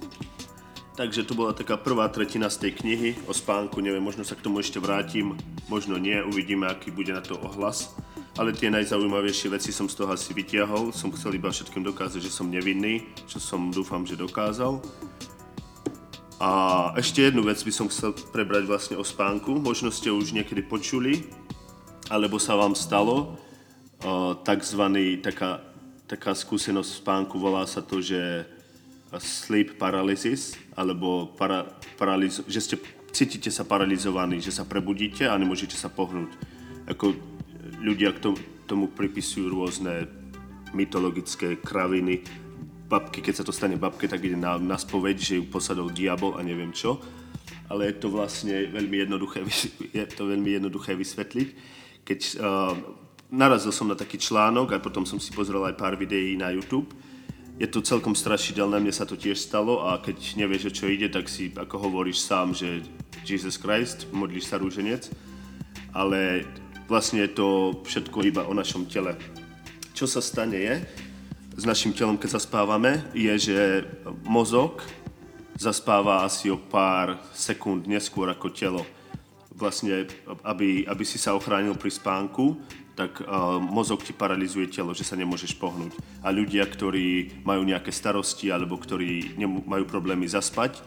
[1.00, 4.44] Takže to bola taká prvá tretina z tej knihy o spánku, neviem, možno sa k
[4.44, 5.32] tomu ešte vrátim,
[5.64, 7.96] možno nie, uvidíme, aký bude na to ohlas.
[8.36, 12.28] Ale tie najzaujímavejšie veci som z toho asi vytiahol, som chcel iba všetkým dokázať, že
[12.28, 14.76] som nevinný, čo som dúfam, že dokázal.
[16.36, 16.50] A
[17.00, 21.24] ešte jednu vec by som chcel prebrať vlastne o spánku, možno ste už niekedy počuli,
[22.12, 23.40] alebo sa vám stalo,
[24.44, 25.64] takzvaný, taká,
[26.04, 28.44] taká skúsenosť spánku, volá sa to, že
[29.18, 31.68] sleep paralysis, alebo para,
[32.00, 32.76] paraliz- že ste,
[33.12, 36.32] cítite sa paralizovaní, že sa prebudíte a nemôžete sa pohnúť.
[36.88, 37.12] Ako
[37.84, 40.08] ľudia k tomu, tomu pripisujú rôzne
[40.72, 42.24] mytologické kraviny.
[42.88, 46.40] Babky, keď sa to stane babke, tak ide na, na spoveď, že ju posadol diabol
[46.40, 46.96] a neviem čo.
[47.70, 49.46] ale je to vlastne veľmi jednoduché,
[50.00, 51.48] je to veľmi jednoduché vysvetliť.
[52.02, 52.74] Keď uh,
[53.30, 56.90] narazil som na taký článok a potom som si pozrel aj pár videí na YouTube,
[57.60, 61.12] je to celkom strašidelné, mne sa to tiež stalo a keď nevieš, o čo ide,
[61.12, 62.80] tak si ako hovoríš sám, že
[63.28, 65.12] Jesus Christ, modlíš sa rúženec,
[65.92, 66.48] ale
[66.88, 67.48] vlastne je to
[67.84, 69.12] všetko iba o našom tele.
[69.92, 70.74] Čo sa stane je,
[71.60, 73.84] s našim telom, keď zaspávame, je, že
[74.24, 74.80] mozog
[75.60, 78.88] zaspáva asi o pár sekúnd neskôr ako telo.
[79.52, 80.08] Vlastne,
[80.48, 82.56] aby, aby si sa ochránil pri spánku,
[83.00, 85.96] tak uh, mozog ti paralizuje telo, že sa nemôžeš pohnúť.
[86.20, 90.84] A ľudia, ktorí majú nejaké starosti alebo ktorí majú problémy zaspať,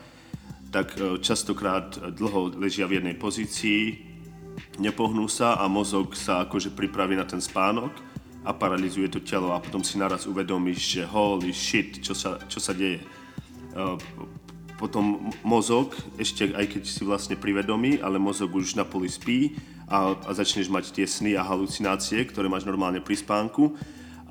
[0.70, 4.14] tak uh, častokrát dlho ležia v jednej pozícii,
[4.78, 7.90] nepohnú sa a mozog sa akože pripraví na ten spánok
[8.46, 12.62] a paralizuje to telo a potom si naraz uvedomíš, že holy shit, čo sa, čo
[12.62, 13.02] sa deje.
[13.74, 13.98] Uh,
[14.78, 19.58] potom mozog, ešte aj keď si vlastne privedomí, ale mozog už na poli spí
[19.94, 23.78] a, a začneš mať tie sny a halucinácie, ktoré máš normálne pri spánku.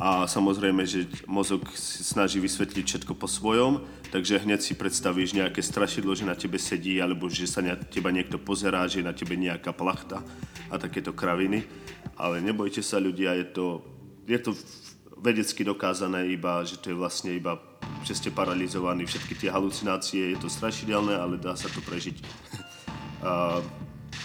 [0.03, 6.19] A samozrejme, že mozog snaží vysvetliť všetko po svojom, takže hneď si predstavíš nejaké strašidlo,
[6.19, 9.39] že na tebe sedí, alebo že sa na teba niekto pozerá, že je na tebe
[9.39, 10.27] nejaká plachta
[10.67, 11.63] a takéto kraviny.
[12.19, 13.67] Ale nebojte sa ľudia, je to,
[14.27, 14.51] je to
[15.23, 17.63] vedecky dokázané iba, že to je vlastne iba,
[18.03, 22.19] že ste paralizovaní, všetky tie halucinácie, je to strašidelné, ale dá sa to prežiť.
[23.29, 23.63] a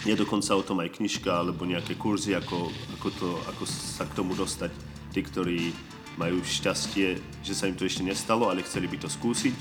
[0.06, 4.14] je dokonca o tom aj knižka alebo nejaké kurzy, ako, ako, to, ako sa k
[4.14, 4.70] tomu dostať.
[5.10, 5.74] Tí, ktorí
[6.20, 9.56] majú šťastie, že sa im to ešte nestalo, ale chceli by to skúsiť,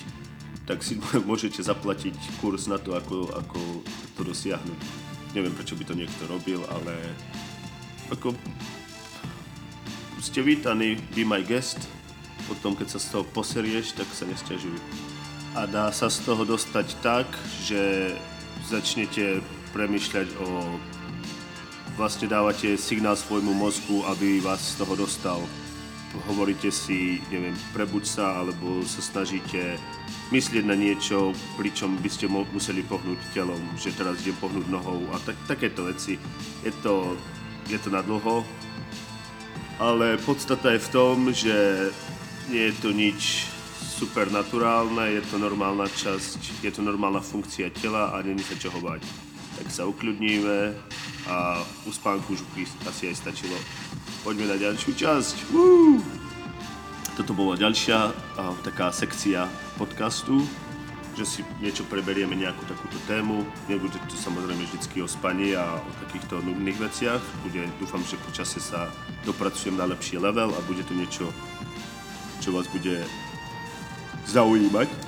[0.68, 3.60] tak si môžete zaplatiť kurz na to, ako, ako
[4.18, 4.80] to dosiahnuť.
[5.34, 6.94] Neviem, prečo by to niekto robil, ale
[8.14, 8.34] ako
[10.22, 11.78] ste vítaní, be my guest.
[12.48, 14.78] Potom, keď sa z toho poserieš, tak sa nestiažuj.
[15.58, 17.28] A dá sa z toho dostať tak,
[17.66, 18.14] že
[18.66, 19.42] začnete
[19.74, 20.78] premyšľať o...
[21.98, 25.42] Vlastne dávate signál svojmu mozgu, aby vás z toho dostal.
[26.30, 29.82] Hovoríte si, neviem, prebuď sa, alebo sa snažíte
[30.30, 35.18] myslieť na niečo, pričom by ste museli pohnúť telom, že teraz idem pohnúť nohou a
[35.26, 36.22] tak, takéto veci.
[36.62, 37.18] Je to,
[37.66, 38.46] je to na dlho,
[39.78, 41.56] ale podstata je v tom, že
[42.50, 43.46] nie je to nič
[43.98, 49.27] supernaturálne, je to normálna časť, je to normálna funkcia tela a není sa čoho bať.
[49.58, 50.78] Tak sa ukľudníme
[51.28, 52.46] a u spánku už
[52.86, 53.58] asi aj stačilo.
[54.22, 55.52] Poďme na ďalšiu časť.
[55.52, 56.00] Woo!
[57.18, 58.14] Toto bola ďalšia
[58.62, 59.50] taká sekcia
[59.82, 60.46] podcastu
[61.18, 63.42] že si niečo preberieme, nejakú takúto tému.
[63.66, 67.18] Nebude to samozrejme vždy o spaní a o takýchto nudných veciach.
[67.42, 68.94] Bude, dúfam, že po čase sa
[69.26, 71.34] dopracujem na lepší level a bude to niečo,
[72.38, 73.02] čo vás bude
[74.30, 75.07] zaujímať.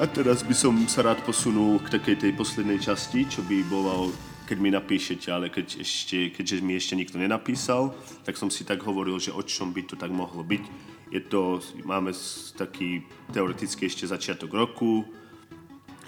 [0.00, 4.08] A teraz by som sa rád posunul k takej tej poslednej časti, čo by bolo,
[4.48, 7.92] keď mi napíšete, ale keď ešte, keďže mi ešte nikto nenapísal,
[8.24, 10.64] tak som si tak hovoril, že o čom by to tak mohlo byť.
[11.12, 12.08] Je to, máme
[12.56, 13.04] taký
[13.36, 15.04] teoreticky ešte začiatok roku,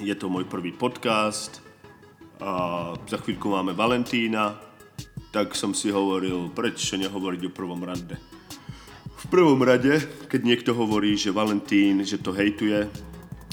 [0.00, 1.60] je to môj prvý podcast.
[2.40, 4.58] A za chvíľku máme Valentína,
[5.28, 8.16] tak som si hovoril, prečo nehovoriť o prvom rande.
[9.22, 12.90] V prvom rade, keď niekto hovorí, že Valentín, že to hejtuje,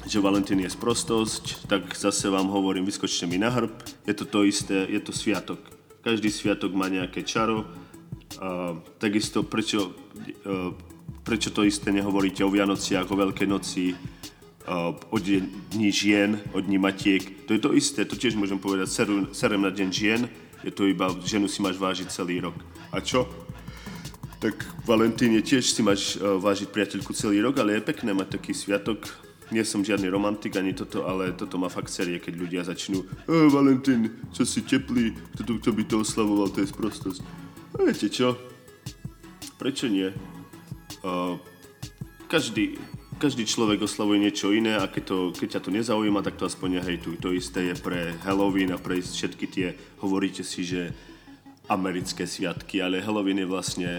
[0.07, 3.71] že Valentín je sprostosť, tak zase vám hovorím, vyskočte mi na hrb,
[4.05, 5.61] je to to isté, je to sviatok.
[6.01, 7.69] Každý sviatok má nejaké čaro,
[8.41, 9.91] a takisto prečo
[11.21, 13.93] prečo to isté nehovoríte o Vianociach, o Veľkej noci,
[15.09, 17.45] o dni žien, o dni matiek.
[17.45, 18.89] To je to isté, to tiež môžem povedať,
[19.33, 20.21] serem na deň žien,
[20.61, 22.57] je to iba, ženu si máš vážiť celý rok.
[22.93, 23.25] A čo?
[24.41, 28.37] Tak Valentín je tiež si máš e, vážiť priateľku celý rok, ale je pekné mať
[28.37, 29.05] taký sviatok.
[29.51, 33.51] Nie som žiadny romantik ani toto, ale toto má fakt série, keď ľudia začnú e,
[33.51, 37.19] Valentín, čo si teplý, kto, kto by to oslavoval, to je sprostosť.
[37.75, 38.39] A viete čo?
[39.59, 40.09] Prečo nie?
[42.29, 42.77] každý,
[43.17, 46.79] každý človek oslavuje niečo iné a keď, to, keď ťa to nezaujíma, tak to aspoň
[46.79, 47.17] nehejtuj.
[47.21, 49.67] To isté je pre Halloween a pre všetky tie,
[49.99, 50.93] hovoríte si, že
[51.69, 53.91] americké sviatky, ale Halloween je vlastne,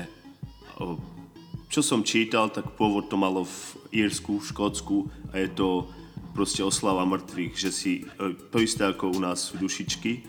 [1.72, 4.96] čo som čítal, tak pôvod to malo v Írsku, v Škótsku
[5.32, 5.88] a je to
[6.36, 10.20] proste oslava mŕtvych, že si, e, to isté ako u nás dušičky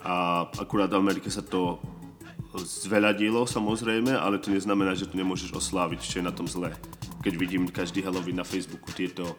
[0.00, 1.76] a akurát v Amerike sa to
[2.56, 6.72] zveľadilo samozrejme, ale to neznamená, že to nemôžeš osláviť, čo je na tom zlé.
[7.20, 9.36] Keď vidím každý Halloween na Facebooku tieto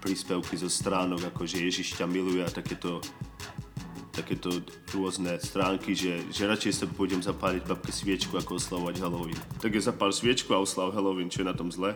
[0.00, 3.04] príspevky zo stránok, ako že Ježiš ťa miluje a takéto,
[4.10, 4.50] takéto
[4.90, 9.38] rôzne stránky, že, že radšej sa pôjdem zapáliť babke sviečku, ako oslavovať Halloween.
[9.62, 11.94] Tak je zapál sviečku a oslav Halloween, čo je na tom zle?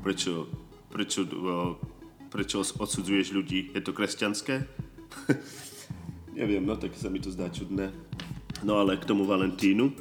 [0.00, 0.46] Prečo,
[0.90, 1.26] prečo,
[2.30, 3.74] prečo odsudzuješ ľudí?
[3.74, 4.62] Je to kresťanské?
[6.38, 7.92] Neviem, no tak sa mi to zdá čudné.
[8.62, 9.92] No ale k tomu Valentínu.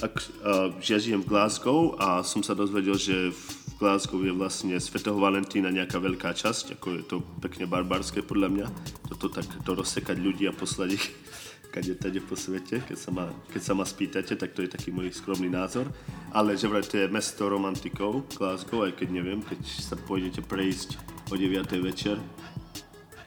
[0.00, 0.12] Ak,
[0.44, 5.20] uh, ja žijem v Glasgow a som sa dozvedel, že v Glasgow je vlastne Svetého
[5.20, 8.66] Valentína nejaká veľká časť, ako je to pekne barbarské podľa mňa,
[9.12, 11.04] toto tak to rozsekať ľudí a poslať ich
[11.76, 14.96] kade tade po svete, keď sa, ma, keď sa ma spýtate, tak to je taký
[14.96, 15.92] môj skromný názor.
[16.32, 20.96] Ale že vraj to je mesto romantikov, Glasgow, aj keď neviem, keď sa pôjdete prejsť
[21.28, 21.68] o 9.
[21.84, 22.16] večer,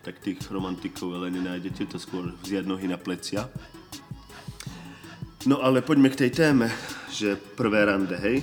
[0.01, 3.45] tak tých romantikov ale nenájdete, to skôr vziať nohy na plecia.
[5.45, 6.73] No ale poďme k tej téme,
[7.13, 8.41] že prvé rande, hej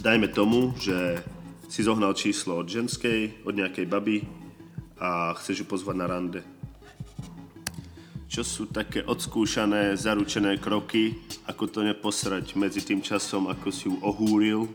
[0.00, 1.22] dajme tomu, že
[1.66, 4.22] si zohnal číslo od ženskej, od nejakej baby
[5.00, 6.40] a chceš ju pozvať na rande.
[8.26, 13.96] Čo sú také odskúšané, zaručené kroky, ako to neposrať medzi tým časom, ako si ju
[14.02, 14.68] ohúril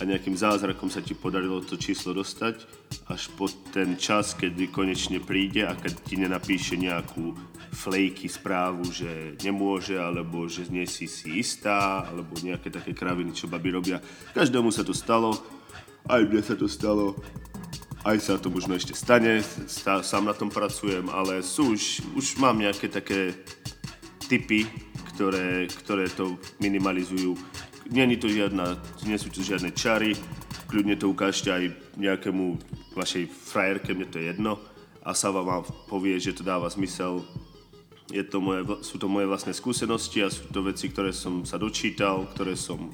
[0.00, 2.64] a nejakým zázrakom sa ti podarilo to číslo dostať,
[3.12, 7.36] až po ten čas, kedy konečne príde a keď ti nenapíše nejakú
[7.72, 13.48] flejky správu, že nemôže, alebo že nie si si istá, alebo nejaké také kraviny, čo
[13.48, 13.98] baby robia.
[14.32, 15.36] Každému sa to stalo,
[16.08, 17.16] aj mne sa to stalo,
[18.02, 21.82] aj sa to možno ešte stane, stá, sám na tom pracujem, ale sú už,
[22.18, 23.36] už mám nejaké také
[24.26, 24.66] typy,
[25.14, 27.36] ktoré, ktoré to minimalizujú.
[27.92, 30.16] Není to žiadna, nie sú to žiadne čary,
[30.64, 32.56] kľudne to ukážte aj nejakému
[32.96, 34.56] vašej frajerke, mne to je jedno.
[35.04, 37.20] A sa vám povie, že to dáva zmysel.
[38.08, 41.60] Je to moje, sú to moje vlastné skúsenosti a sú to veci, ktoré som sa
[41.60, 42.88] dočítal, ktoré som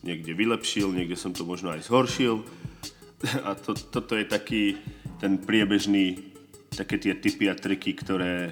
[0.00, 2.40] niekde vylepšil, niekde som to možno aj zhoršil.
[3.48, 4.80] A to, toto je taký
[5.20, 6.32] ten priebežný,
[6.72, 8.50] také tie typy a triky, ktoré,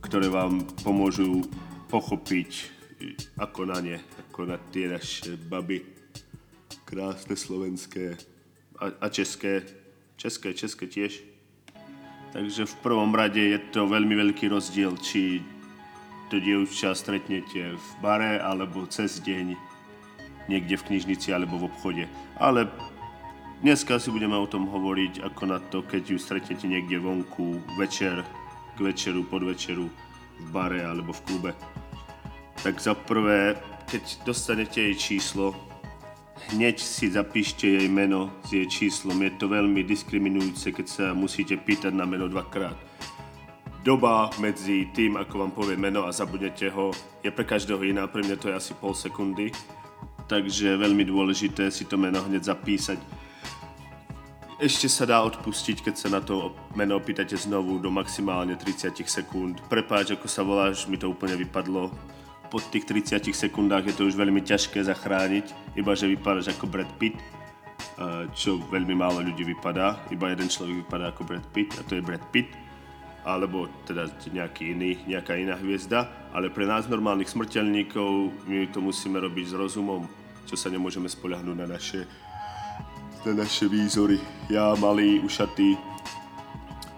[0.00, 1.44] ktoré vám pomôžu
[1.92, 2.72] pochopiť
[3.36, 3.96] ako na ne,
[4.36, 5.80] ako na tie naše baby
[6.84, 8.20] krásne slovenské
[8.76, 9.64] a, a české,
[10.20, 11.24] české, české tiež.
[12.36, 15.40] Takže v prvom rade je to veľmi veľký rozdiel, či
[16.28, 19.56] to dievča stretnete v bare alebo cez deň
[20.52, 22.04] niekde v knižnici alebo v obchode.
[22.36, 22.68] Ale
[23.64, 28.20] dneska si budeme o tom hovoriť ako na to, keď ju stretnete niekde vonku večer,
[28.76, 29.88] k večeru, podvečeru,
[30.44, 31.50] v bare alebo v klube.
[32.60, 35.54] Tak za prvé, keď dostanete jej číslo,
[36.50, 39.22] hneď si zapíšte jej meno s jej číslom.
[39.22, 42.74] Je to veľmi diskriminujúce, keď sa musíte pýtať na meno dvakrát.
[43.86, 46.90] Doba medzi tým, ako vám povie meno a zabudnete ho,
[47.22, 48.10] je pre každého iná.
[48.10, 49.54] Pre mňa to je asi pol sekundy.
[50.26, 52.98] Takže je veľmi dôležité si to meno hneď zapísať.
[54.58, 59.62] Ešte sa dá odpustiť, keď sa na to meno opýtate znovu do maximálne 30 sekúnd.
[59.70, 61.94] Prepáč, ako sa voláš, mi to úplne vypadlo
[62.46, 66.90] po tých 30 sekundách je to už veľmi ťažké zachrániť, iba že vypadáš ako Brad
[66.96, 67.18] Pitt,
[68.36, 72.04] čo veľmi málo ľudí vypadá, iba jeden človek vypadá ako Brad Pitt a to je
[72.04, 72.52] Brad Pitt,
[73.26, 79.18] alebo teda nejaký iný, nejaká iná hviezda, ale pre nás normálnych smrteľníkov my to musíme
[79.18, 80.06] robiť s rozumom,
[80.46, 82.06] čo sa nemôžeme spoľahnúť na naše,
[83.26, 84.22] na naše výzory.
[84.46, 85.74] Ja malý, ušatý,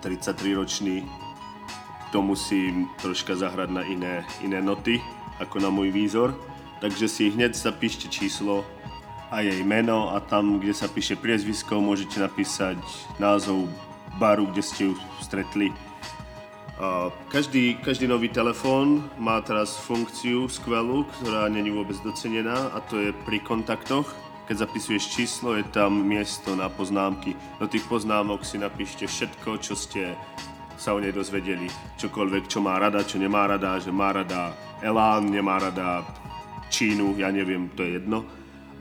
[0.05, 0.97] 33 ročný,
[2.13, 5.01] to musím troška zahrať na iné, iné noty,
[5.39, 6.35] ako na môj výzor,
[6.83, 8.63] takže si hneď zapíšte číslo
[9.29, 12.81] a jej meno a tam, kde sa píše priezvisko, môžete napísať
[13.21, 13.69] názov
[14.17, 15.71] baru, kde ste ju stretli.
[17.35, 23.11] Každý, každý nový telefón má teraz funkciu skvelú, ktorá není vôbec docenená a to je
[23.27, 24.07] pri kontaktoch.
[24.47, 27.37] Keď zapisuješ číslo, je tam miesto na poznámky.
[27.61, 30.17] Do tých poznámok si napíšte všetko, čo ste
[30.79, 31.69] sa o nej dozvedeli.
[31.99, 36.07] Čokoľvek, čo má rada, čo nemá rada, že má rada Elán, nemá rada
[36.71, 38.25] Čínu, ja neviem, to je jedno.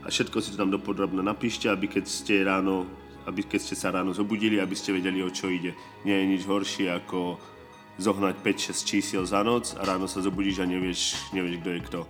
[0.04, 2.86] A všetko si to tam dopodrobne napíšte, aby keď ste ráno
[3.28, 5.76] aby keď ste sa ráno zobudili, aby ste vedeli, o čo ide.
[6.08, 7.36] Nie je nič horšie, ako
[8.00, 12.00] zohnať 5-6 čísiel za noc a ráno sa zobudíš a nevieš, nevieš kto je kto.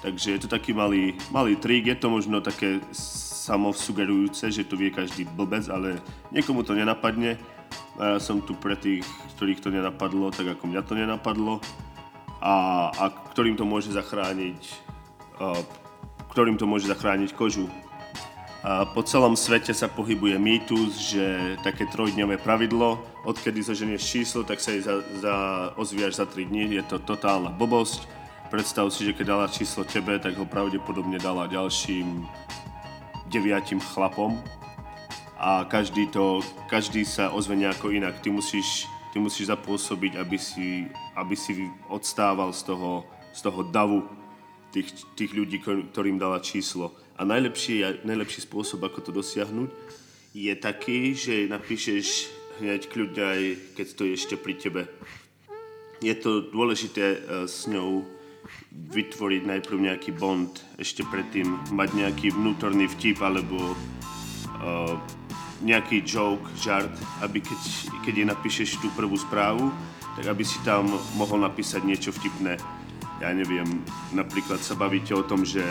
[0.00, 4.88] Takže je to taký malý, malý trik, je to možno také samovsugerujúce, že to vie
[4.88, 6.00] každý blbec, ale
[6.32, 7.36] niekomu to nenapadne
[8.00, 9.04] a ja som tu pre tých,
[9.36, 11.60] ktorých to nenapadlo, tak ako mňa to nenapadlo
[12.42, 14.60] a, a ktorým to môže zachrániť
[15.38, 15.54] a,
[16.34, 17.70] ktorým to môže zachrániť kožu.
[18.62, 24.62] A po celom svete sa pohybuje mýtus, že také trojdňové pravidlo, odkedy zoženieš číslo, tak
[24.62, 25.34] sa jej za, za,
[25.74, 28.06] ozvíjaš za 3 dní, je to totálna blbosť.
[28.54, 32.22] Predstav si, že keď dala číslo tebe, tak ho pravdepodobne dala ďalším
[33.34, 34.38] deviatim chlapom,
[35.42, 36.38] a každý, to,
[36.70, 38.22] každý sa ozve nejako inak.
[38.22, 43.04] Ty musíš, ty musíš zapôsobiť, aby si, aby si odstával z toho,
[43.36, 44.08] z toho davu
[44.72, 46.96] tých, tých ľudí, ktorým dala číslo.
[47.20, 49.70] A najlepší, najlepší spôsob, ako to dosiahnuť,
[50.32, 52.32] je taký, že napíšeš
[52.64, 53.42] hneď kľudne aj,
[53.76, 54.82] keď to je ešte pri tebe
[56.02, 58.02] je to dôležité uh, s ňou
[58.90, 63.78] vytvoriť najprv nejaký bond, ešte predtým mať nejaký vnútorný vtip alebo
[64.58, 64.98] uh,
[65.62, 66.90] nejaký joke, žart,
[67.22, 67.60] aby keď,
[68.02, 69.70] keď jej napíšeš tú prvú správu,
[70.18, 72.58] tak aby si tam mohol napísať niečo vtipné.
[73.22, 75.62] Ja neviem, napríklad sa bavíte o tom, že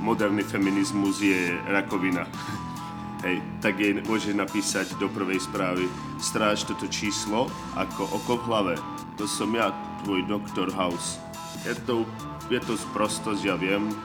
[0.00, 2.24] moderný feminizmus je rakovina.
[3.24, 5.88] Hej, tak jej môže napísať do prvej správy
[6.20, 8.74] stráž toto číslo ako oko v hlave.
[9.16, 9.72] To som ja,
[10.04, 11.16] tvoj doktor House.
[11.64, 12.04] Je to,
[12.52, 13.96] je to sprostosť, ja viem,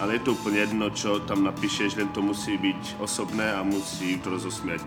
[0.00, 4.20] ale je to úplne jedno, čo tam napíšeš, len to musí byť osobné a musí
[4.20, 4.84] to rozosmiať.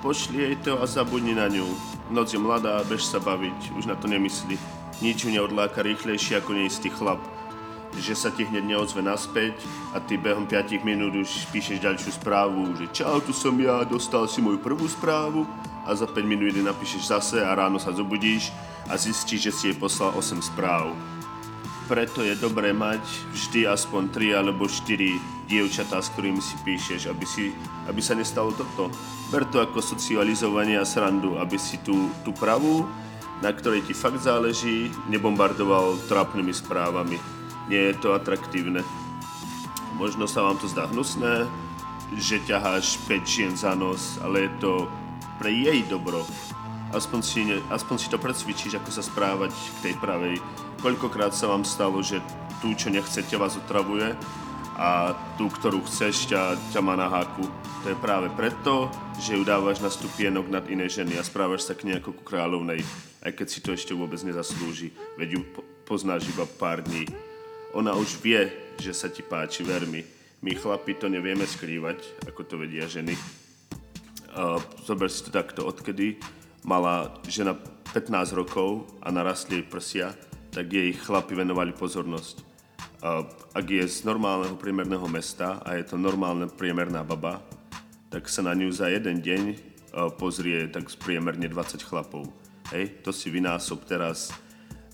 [0.00, 1.68] Pošli jej to a zabudni na ňu.
[2.10, 4.58] Noc je mladá, bež sa baviť, už na to nemyslí.
[4.98, 7.22] Nič ju neodláka rýchlejšie ako neistý chlap
[8.00, 9.60] že sa ti hneď neozve naspäť
[9.92, 14.24] a ty behom 5 minút už píšeš ďalšiu správu, že čau, tu som ja, dostal
[14.24, 15.44] si moju prvú správu
[15.84, 18.48] a za 5 minút napíšeš zase a ráno sa zobudíš
[18.88, 20.96] a zistíš, že si jej poslal 8 správ.
[21.92, 23.04] Preto je dobré mať
[23.36, 24.88] vždy aspoň 3 alebo 4
[25.44, 27.52] dievčatá, s ktorými si píšeš, aby, si,
[27.84, 28.88] aby sa nestalo toto.
[29.28, 32.88] Ber to ako socializovanie a srandu, aby si tú, tú pravú,
[33.44, 37.20] na ktorej ti fakt záleží, nebombardoval trápnymi správami
[37.70, 38.82] nie je to atraktívne.
[39.96, 41.46] Možno sa vám to zdá hnusné,
[42.18, 44.72] že ťaháš 5 žien za nos, ale je to
[45.38, 46.26] pre jej dobro.
[46.92, 47.40] Aspoň si,
[47.72, 50.36] aspoň si to precvičíš, ako sa správať k tej pravej.
[50.82, 52.18] Koľkokrát sa vám stalo, že
[52.58, 54.18] tú, čo nechcete, vás otravuje
[54.74, 57.46] a tú, ktorú chceš, ťa, ťa má na háku.
[57.86, 58.90] To je práve preto,
[59.22, 62.26] že ju dávaš na stupienok nad iné ženy a správaš sa k nej ako ku
[62.26, 62.82] kráľovnej,
[63.22, 65.40] aj keď si to ešte vôbec nezaslúži, veď ju
[65.86, 67.06] poznáš iba pár dní.
[67.78, 68.50] Ona už vie,
[68.82, 70.02] že sa ti páči, ver mi.
[70.42, 73.14] My chlapi to nevieme skrývať, ako to vedia ženy.
[74.34, 76.18] Uh, zober si to takto, odkedy
[76.66, 77.54] mala žena
[77.94, 80.10] 15 rokov a narastli jej prsia,
[80.52, 82.44] tak jej chlapi venovali pozornosť.
[83.56, 87.40] Ak je z normálneho priemerného mesta a je to normálna priemerná baba,
[88.12, 89.42] tak sa na ňu za jeden deň
[90.20, 92.28] pozrie tak priemerne 20 chlapov.
[92.70, 94.30] Hej, to si vynásob teraz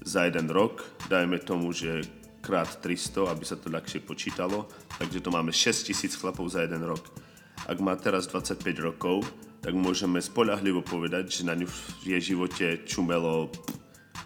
[0.02, 2.06] za jeden rok, dajme tomu, že
[2.38, 7.02] krát 300, aby sa to ľahšie počítalo, takže to máme 6000 chlapov za jeden rok.
[7.66, 9.26] Ak má teraz 25 rokov,
[9.58, 11.78] tak môžeme spolahlivo povedať, že na ňu v
[12.14, 13.50] jej živote čumelo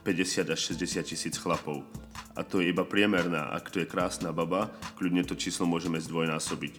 [0.02, 1.86] 50 až 60 tisíc chlapov.
[2.34, 3.54] A to je iba priemerná.
[3.54, 6.74] Ak to je krásna baba, kľudne to číslo môžeme zdvojnásobiť.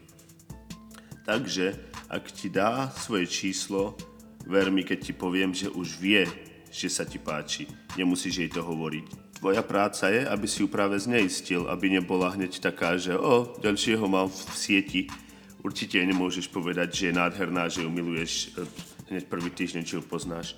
[1.24, 1.80] Takže,
[2.12, 3.96] ak ti dá svoje číslo,
[4.44, 6.28] ver mi, keď ti poviem, že už vie,
[6.68, 7.66] že sa ti páči.
[7.96, 12.64] Nemusíš jej to hovoriť tvoja práca je, aby si ju práve zneistil, aby nebola hneď
[12.64, 15.02] taká, že o, ďalšieho mám v, sieti.
[15.60, 18.56] Určite nemôžeš povedať, že je nádherná, že ju miluješ
[19.12, 20.56] hneď prvý týždeň, či ju poznáš.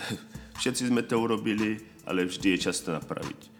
[0.64, 1.76] Všetci sme to urobili,
[2.08, 3.50] ale vždy je často napraviť.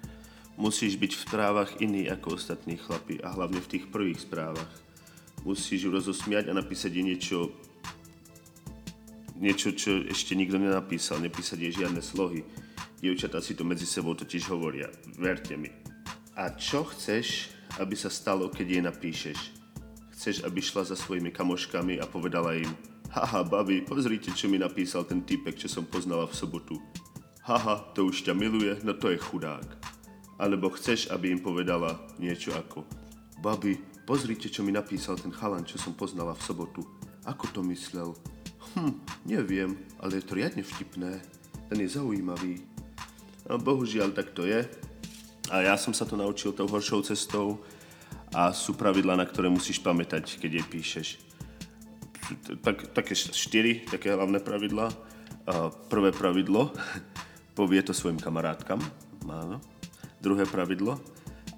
[0.61, 4.69] Musíš byť v správach iný ako ostatní chlapi a hlavne v tých prvých správach.
[5.43, 7.51] Musíš ju rozosmiať a napísať jej niečo,
[9.41, 12.47] niečo, čo ešte nikto nenapísal, nepísať jej žiadne slohy
[13.03, 14.87] Dievčatá si to medzi sebou totiž hovoria,
[15.19, 15.67] verte mi.
[16.39, 17.51] A čo chceš,
[17.83, 19.39] aby sa stalo, keď jej napíšeš?
[20.15, 22.71] Chceš, aby šla za svojimi kamoškami a povedala im
[23.11, 26.79] Haha, babi, pozrite, čo mi napísal ten typek, čo som poznala v sobotu.
[27.43, 29.67] Haha, to už ťa miluje, no to je chudák.
[30.39, 32.87] Alebo chceš, aby im povedala niečo ako
[33.43, 33.75] Babi,
[34.07, 36.87] pozrite, čo mi napísal ten chalan, čo som poznala v sobotu.
[37.27, 38.15] Ako to myslel?
[38.79, 38.95] Hm,
[39.27, 41.19] neviem, ale je to riadne vtipné.
[41.67, 42.63] Ten je zaujímavý.
[43.51, 44.63] No, bohužiaľ, tak to je.
[45.51, 47.59] A ja som sa to naučil tou horšou cestou
[48.31, 51.09] a sú pravidla, na ktoré musíš pamätať, keď jej píšeš.
[52.63, 54.95] Tak, také štyri, také hlavné pravidla.
[55.91, 56.71] Prvé pravidlo,
[57.53, 58.81] povie to svojim kamarátkam.
[59.29, 59.61] Áno.
[60.23, 60.99] Druhé pravidlo,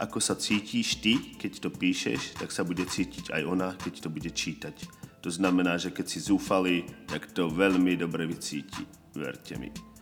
[0.01, 4.09] ako sa cítiš ty, keď to píšeš, tak sa bude cítiť aj ona, keď to
[4.11, 4.77] bude čítať.
[5.25, 8.85] To znamená, že keď si zúfali, tak to veľmi dobre vycíti.
[9.15, 9.95] Verte mi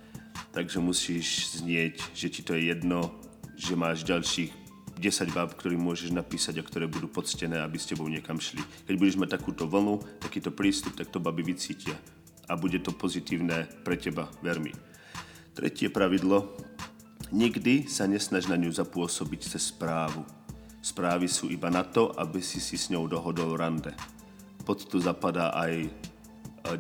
[0.53, 3.11] takže musíš znieť, že ti to je jedno,
[3.57, 4.53] že máš ďalších
[5.01, 8.61] 10 báb, ktorým môžeš napísať a ktoré budú poctené, aby s tebou niekam šli.
[8.87, 11.97] Keď budeš mať takúto vlnu, takýto prístup, tak to baby vycítia
[12.47, 14.71] a bude to pozitívne pre teba, ver mi.
[15.53, 16.57] Tretie pravidlo.
[17.29, 20.25] Nikdy sa nesnaž na ňu zapôsobiť cez správu.
[20.81, 23.93] Správy sú iba na to, aby si si s ňou dohodol rande.
[24.65, 25.93] Pod to zapadá aj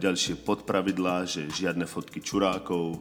[0.00, 2.96] ďalšie podpravidlá, že žiadne fotky čurákov,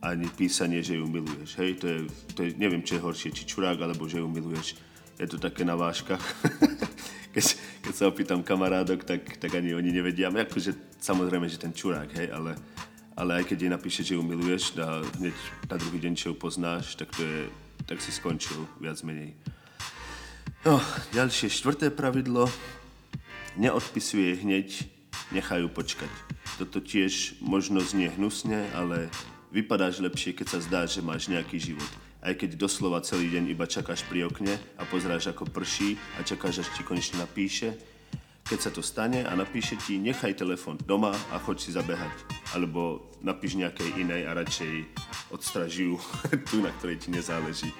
[0.00, 1.60] ani písanie, že ju miluješ.
[1.60, 1.98] Hej, to je,
[2.32, 4.80] to je, neviem, čo je horšie, či čurák, alebo že ju miluješ.
[5.20, 6.24] Je to také na váškach.
[7.36, 7.44] keď,
[7.84, 10.32] keď sa opýtam kamarádok, tak, tak ani oni nevedia.
[10.32, 12.56] Akože samozrejme, že ten čurák, hej, ale,
[13.20, 15.36] ale aj keď jej napíše, že ju miluješ a hneď
[15.68, 17.52] na druhý deň, čo ju poznáš, tak to je,
[17.84, 19.36] tak si skončil viac menej.
[20.64, 20.80] No,
[21.12, 22.48] ďalšie štvrté pravidlo.
[23.60, 24.88] Neodpisuje hneď,
[25.36, 26.08] nechajú počkať.
[26.56, 29.12] Toto tiež možno znie hnusne, ale
[29.52, 31.92] vypadáš lepšie, keď sa zdá, že máš nejaký život.
[32.24, 36.64] Aj keď doslova celý deň iba čakáš pri okne a pozráš ako prší a čakáš,
[36.64, 37.76] až ti konečne napíše,
[38.50, 42.10] keď sa to stane a napíše ti, nechaj telefon doma a choď si zabehať.
[42.58, 44.90] Alebo napíš nejakej inej a radšej
[45.30, 45.94] odstražujú
[46.50, 47.70] tu, na ktorej ti nezáleží.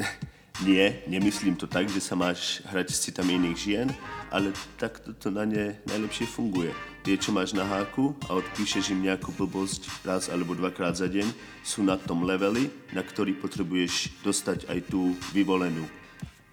[0.64, 3.88] Nie, nemyslím to tak, že sa máš hrať s citami iných žien,
[4.30, 6.70] ale takto to na ne najlepšie funguje.
[7.02, 11.26] Tie, čo máš na háku a odpíšeš im nejakú blbosť raz alebo dvakrát za deň,
[11.66, 15.82] sú na tom leveli, na ktorý potrebuješ dostať aj tú vyvolenú.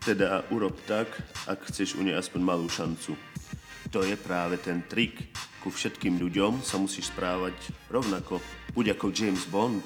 [0.02, 1.12] Teda urob tak,
[1.46, 3.29] ak chceš u nej aspoň malú šancu.
[3.90, 5.34] To je práve ten trik.
[5.66, 7.58] Ku všetkým ľuďom sa musíš správať
[7.90, 8.38] rovnako.
[8.78, 9.82] Buď ako James Bond,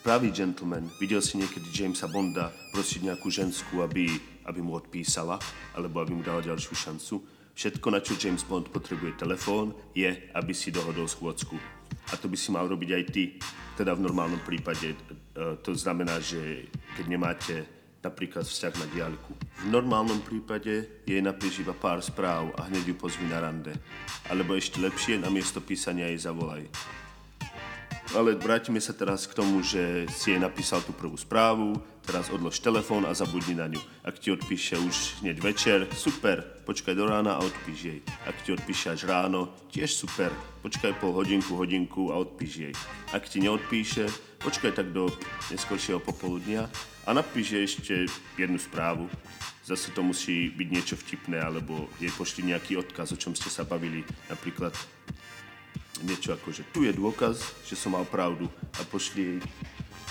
[0.00, 0.88] pravý gentleman.
[0.96, 4.08] Videl si niekedy Jamesa Bonda prosiť nejakú ženskú, aby,
[4.48, 5.36] aby mu odpísala,
[5.76, 7.14] alebo aby mu dala ďalšiu šancu.
[7.52, 11.60] Všetko, na čo James Bond potrebuje telefón, je, aby si dohodol schôdzku.
[12.08, 13.36] A to by si mal robiť aj ty.
[13.76, 14.96] Teda v normálnom prípade.
[14.96, 14.96] E,
[15.60, 16.64] to znamená, že
[16.96, 17.54] keď nemáte
[18.08, 19.32] napríklad vzťah na diálku.
[19.36, 23.76] V normálnom prípade jej napíš iba pár správ a hneď ju pozvi na rande.
[24.32, 26.64] Alebo ešte lepšie, namiesto písania jej zavolaj.
[28.16, 31.76] Ale vrátime sa teraz k tomu, že si jej napísal tú prvú správu,
[32.08, 33.76] teraz odlož telefón a zabudni na ňu.
[34.00, 38.00] Ak ti odpíše už hneď večer, super, počkaj do rána a odpíš jej.
[38.24, 40.32] Ak ti odpíše až ráno, tiež super,
[40.64, 42.74] počkaj pol hodinku, hodinku a odpíš jej.
[43.12, 44.08] Ak ti neodpíše,
[44.38, 45.10] počkaj tak do
[45.50, 46.70] neskôršieho popoludnia
[47.04, 48.06] a napíš ešte
[48.38, 49.10] jednu správu.
[49.66, 53.68] Zase to musí byť niečo vtipné, alebo jej pošli nejaký odkaz, o čom ste sa
[53.68, 54.00] bavili.
[54.32, 54.72] Napríklad
[56.06, 59.38] niečo ako, že tu je dôkaz, že som mal pravdu a pošli jej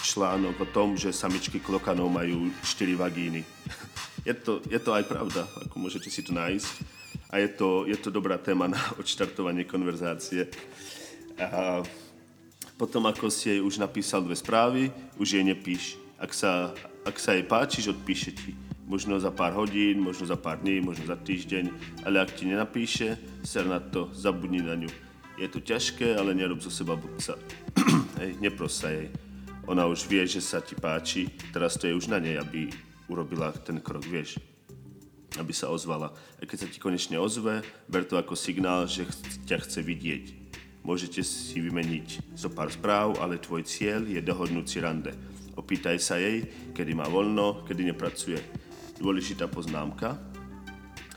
[0.04, 3.42] článok o tom, že samičky klokanov majú 4 vagíny.
[4.30, 6.70] je, to, je to aj pravda, ako môžete si to nájsť.
[7.28, 10.48] A je to, je to dobrá téma na odštartovanie konverzácie.
[11.36, 11.84] A
[12.78, 15.98] potom, ako si jej už napísal dve správy, už jej nepíš.
[16.22, 16.72] Ak sa,
[17.04, 18.54] ak sa jej páčiš, odpíše ti.
[18.88, 21.74] Možno za pár hodín, možno za pár dní, možno za týždeň,
[22.08, 25.08] ale ak ti nenapíše, ser na to, zabudni na ňu
[25.38, 27.38] je to ťažké, ale nerob zo seba blbca.
[28.22, 29.14] Hej, nepros sa jej.
[29.70, 32.74] Ona už vie, že sa ti páči, teraz to je už na nej, aby
[33.06, 34.42] urobila ten krok, vieš.
[35.38, 36.10] Aby sa ozvala.
[36.42, 39.06] A keď sa ti konečne ozve, ber to ako signál, že
[39.46, 40.47] ťa chce vidieť.
[40.88, 45.12] Môžete si vymeniť zo pár správ, ale tvoj cieľ je dohodnúť si rande.
[45.60, 48.40] Opýtaj sa jej, kedy má voľno, kedy nepracuje.
[48.96, 50.16] Dôležitá poznámka.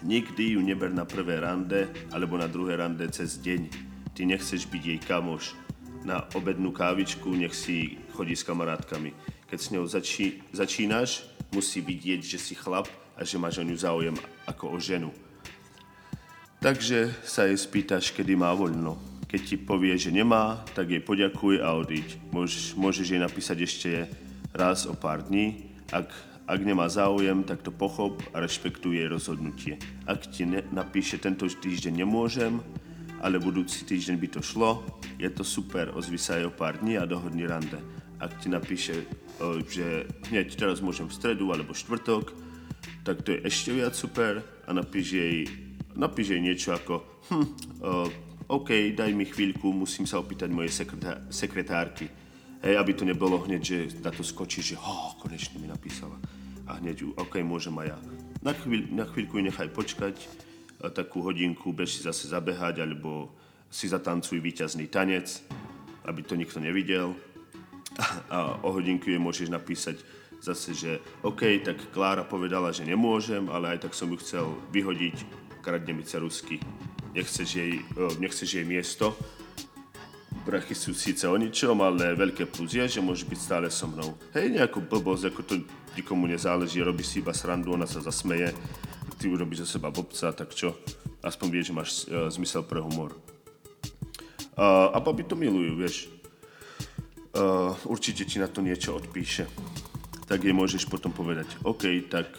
[0.03, 3.71] Nikdy ju neber na prvé rande alebo na druhé rande cez deň
[4.11, 5.55] ty nechceš byť jej kamoš
[6.03, 9.15] na obednú kávičku, nech si chodí s kamarátkami.
[9.47, 13.77] Keď s ňou začí, začínaš, musí vidieť, že si chlap a že máš o ňu
[13.79, 14.17] záujem
[14.51, 15.15] ako o ženu.
[16.59, 19.10] Takže sa jej spýtaš, kedy má voľno.
[19.31, 22.19] Keď ti povie, že nemá, tak jej poďakuj a odíď.
[22.35, 23.91] Môž, môžeš jej napísať ešte
[24.51, 25.71] raz o pár dní.
[25.95, 26.11] Ak,
[26.51, 29.79] ak nemá záujem, tak to pochop a rešpektuj jej rozhodnutie.
[30.03, 32.59] Ak ti ne, napíše tento týždeň nemôžem,
[33.23, 34.83] ale budúci týždeň by to šlo,
[35.15, 37.79] je to super, ozvi sa aj o pár dní a dohodni rande.
[38.19, 39.07] Ak ti napíše,
[39.71, 42.35] že hneď teraz môžem v stredu alebo štvrtok,
[43.07, 45.47] tak to je ešte viac super a napíš jej,
[45.95, 46.95] napíš jej niečo ako
[47.31, 47.47] hm,
[48.51, 52.11] OK, daj mi chvíľku, musím sa opýtať mojej sekretá- sekretárky.
[52.67, 56.19] Hej, aby to nebolo hneď, že na to skočí, že oh, konečne mi napísala.
[56.67, 57.99] A hneď, OK, môžem aj ja.
[58.43, 60.19] Na, chvíľ, na chvíľku ju nechaj počkať,
[60.91, 63.31] takú hodinku, bež si zase zabehať, alebo
[63.71, 65.31] si zatancuj víťazný tanec,
[66.11, 67.15] aby to nikto nevidel.
[68.35, 70.03] A o hodinku je môžeš napísať
[70.43, 75.23] zase, že OK, tak Klára povedala, že nemôžem, ale aj tak som ju chcel vyhodiť,
[75.63, 76.59] kradne mi cerusky.
[77.11, 77.73] Nechceš jej,
[78.19, 79.19] nechceš jej miesto.
[80.47, 84.15] Brachy sú síce o ničom, ale veľké plus je, že môže byť stále so mnou.
[84.33, 85.55] Hej, nejakú blbosť, ako to
[85.99, 88.55] nikomu nezáleží, robí si iba srandu, ona sa zasmeje
[89.21, 90.73] ty urobíš zo seba bobca, tak čo?
[91.21, 93.13] Aspoň vieš, že máš uh, zmysel pre humor.
[94.57, 96.09] Uh, a baby to milujú, vieš.
[97.37, 99.45] Uh, určite ti na to niečo odpíše.
[100.25, 102.33] Tak jej môžeš potom povedať, OK, tak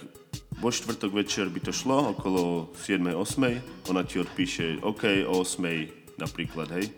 [0.61, 3.89] vo štvrtok večer by to šlo, okolo 7.8.
[3.89, 6.21] Ona ti odpíše, OK, o 8.
[6.21, 6.93] napríklad, hej.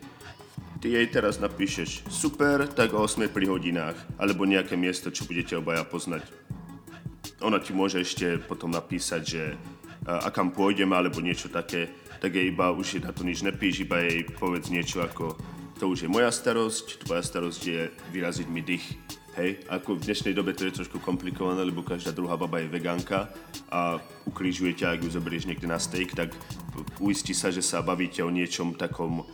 [0.84, 5.56] Ty jej teraz napíšeš, super, tak o 8 pri hodinách, alebo nejaké miesto, čo budete
[5.56, 6.28] obaja poznať.
[7.40, 9.44] Ona ti môže ešte potom napísať, že
[10.04, 11.88] a kam pôjdeme alebo niečo také,
[12.20, 15.40] tak jej iba už na to nič nepíš, iba jej povedz niečo ako
[15.80, 17.82] to už je moja starosť, tvoja starosť je
[18.16, 18.86] vyraziť mi dých.
[19.34, 23.34] Hej, ako v dnešnej dobe to je trošku komplikované, lebo každá druhá baba je vegánka
[23.74, 23.98] a
[24.30, 26.38] ukrižuje ťa, ak ju zoberieš niekde na steak, tak
[27.02, 29.26] uistí sa, že sa bavíte o niečom takom,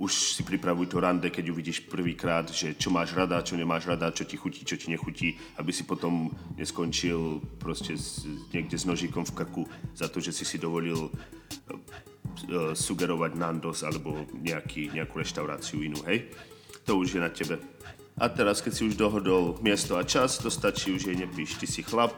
[0.00, 4.08] už si pripravuj to rande, keď uvidíš prvýkrát, že čo máš rada, čo nemáš rada,
[4.08, 8.24] čo ti chutí, čo ti nechutí, aby si potom neskončil proste s,
[8.56, 14.16] niekde s nožíkom v krku za to, že si si dovolil uh, sugerovať Nandos alebo
[14.32, 16.32] nejaký, nejakú reštauráciu inú, hej?
[16.88, 17.60] To už je na tebe.
[18.20, 21.56] A teraz, keď si už dohodol miesto a čas, to stačí už jej nepíš.
[21.56, 22.12] Ty si chlap,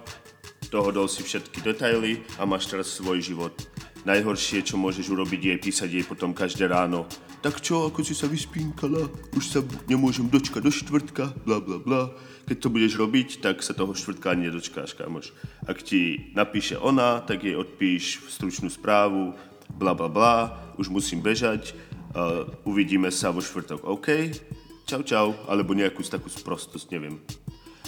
[0.73, 3.55] dohodol si všetky detaily a máš teraz svoj život.
[4.05, 7.09] Najhoršie, čo môžeš urobiť, je písať jej potom každé ráno.
[7.41, 9.09] Tak čo, ako si sa vyspínkala?
[9.33, 12.03] Už sa nemôžem dočkať do štvrtka, bla bla bla.
[12.45, 15.33] Keď to budeš robiť, tak sa toho štvrtka ani nedočkáš, kamoš.
[15.65, 19.33] Ak ti napíše ona, tak jej odpíš stručnú správu,
[19.73, 20.37] bla bla bla,
[20.77, 21.73] už musím bežať,
[22.13, 24.09] uh, uvidíme sa vo štvrtok, OK?
[24.85, 27.21] Čau čau, alebo nejakú takú sprostosť, neviem.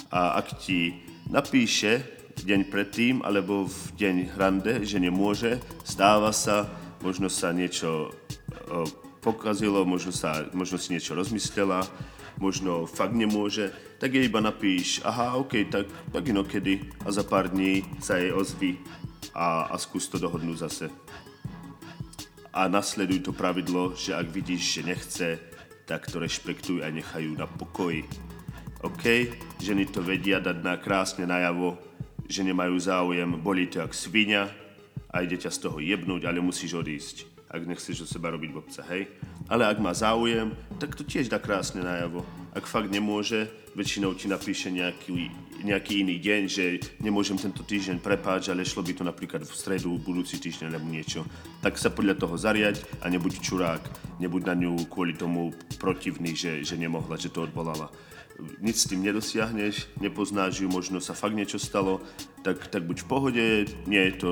[0.09, 6.69] A ak ti napíše deň predtým, alebo v deň rande, že nemôže, stáva sa,
[7.01, 8.13] možno sa niečo
[8.69, 8.85] o,
[9.25, 11.83] pokazilo, možno, sa, možno si niečo rozmyslela,
[12.37, 17.49] možno fakt nemôže, tak jej iba napíš, aha, ok, tak, tak inokedy a za pár
[17.49, 18.77] dní sa jej ozví
[19.33, 20.87] a, a skús to dohodnúť zase.
[22.53, 25.29] A nasleduj to pravidlo, že ak vidíš, že nechce,
[25.87, 28.03] tak to rešpektujú a nechajú na pokoji.
[28.83, 29.31] OK?
[29.63, 31.79] Ženy to vedia dať na krásne najavo,
[32.27, 34.51] že nemajú záujem, bolí to jak svinia
[35.15, 37.17] a ide ťa z toho jebnúť, ale musíš odísť,
[37.47, 39.07] ak nechceš do seba robiť bobca, hej?
[39.47, 40.51] Ale ak má záujem,
[40.83, 42.27] tak to tiež dá krásne najavo.
[42.51, 43.47] Ak fakt nemôže,
[43.77, 45.29] väčšinou ti napíše nejaký,
[45.61, 46.65] nejaký iný deň, že
[47.05, 51.29] nemôžem tento týždeň prepáč, ale šlo by to napríklad v stredu, budúci týždeň alebo niečo.
[51.61, 53.85] Tak sa podľa toho zariať a nebuď čurák,
[54.17, 57.93] nebuď na ňu kvôli tomu protivný, že, že nemohla, že to odvolala
[58.61, 62.05] nic s tým nedosiahneš, nepoznáš ju, možno sa fakt niečo stalo,
[62.45, 63.45] tak, tak buď v pohode,
[63.89, 64.31] nie je, to,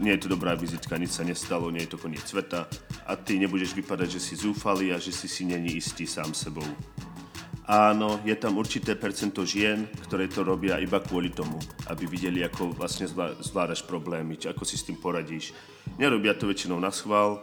[0.00, 2.64] nie je to dobrá vizitka, nič sa nestalo, nie je to koniec sveta
[3.04, 6.64] a ty nebudeš vypadať, že si zúfalý a že si si není istý sám sebou.
[7.62, 12.74] Áno, je tam určité percento žien, ktoré to robia iba kvôli tomu, aby videli, ako
[12.74, 13.06] vlastne
[13.38, 15.54] zvládaš problémy, či ako si s tým poradíš.
[15.94, 17.38] Nerobia to väčšinou na schvál,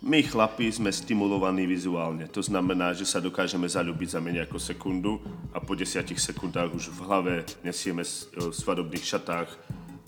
[0.00, 2.24] my chlapi sme stimulovaní vizuálne.
[2.32, 5.20] To znamená, že sa dokážeme zalúbiť za menej ako sekundu
[5.52, 8.00] a po desiatich sekundách už v hlave nesieme
[8.32, 9.52] v svadobných šatách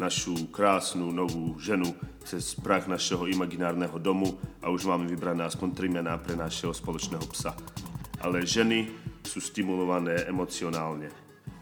[0.00, 1.92] našu krásnu novú ženu
[2.24, 4.32] cez prach našeho imaginárneho domu
[4.64, 7.52] a už máme vybrané aspoň tri mená pre našeho spoločného psa.
[8.24, 9.01] Ale ženy
[9.32, 11.08] sú stimulované emocionálne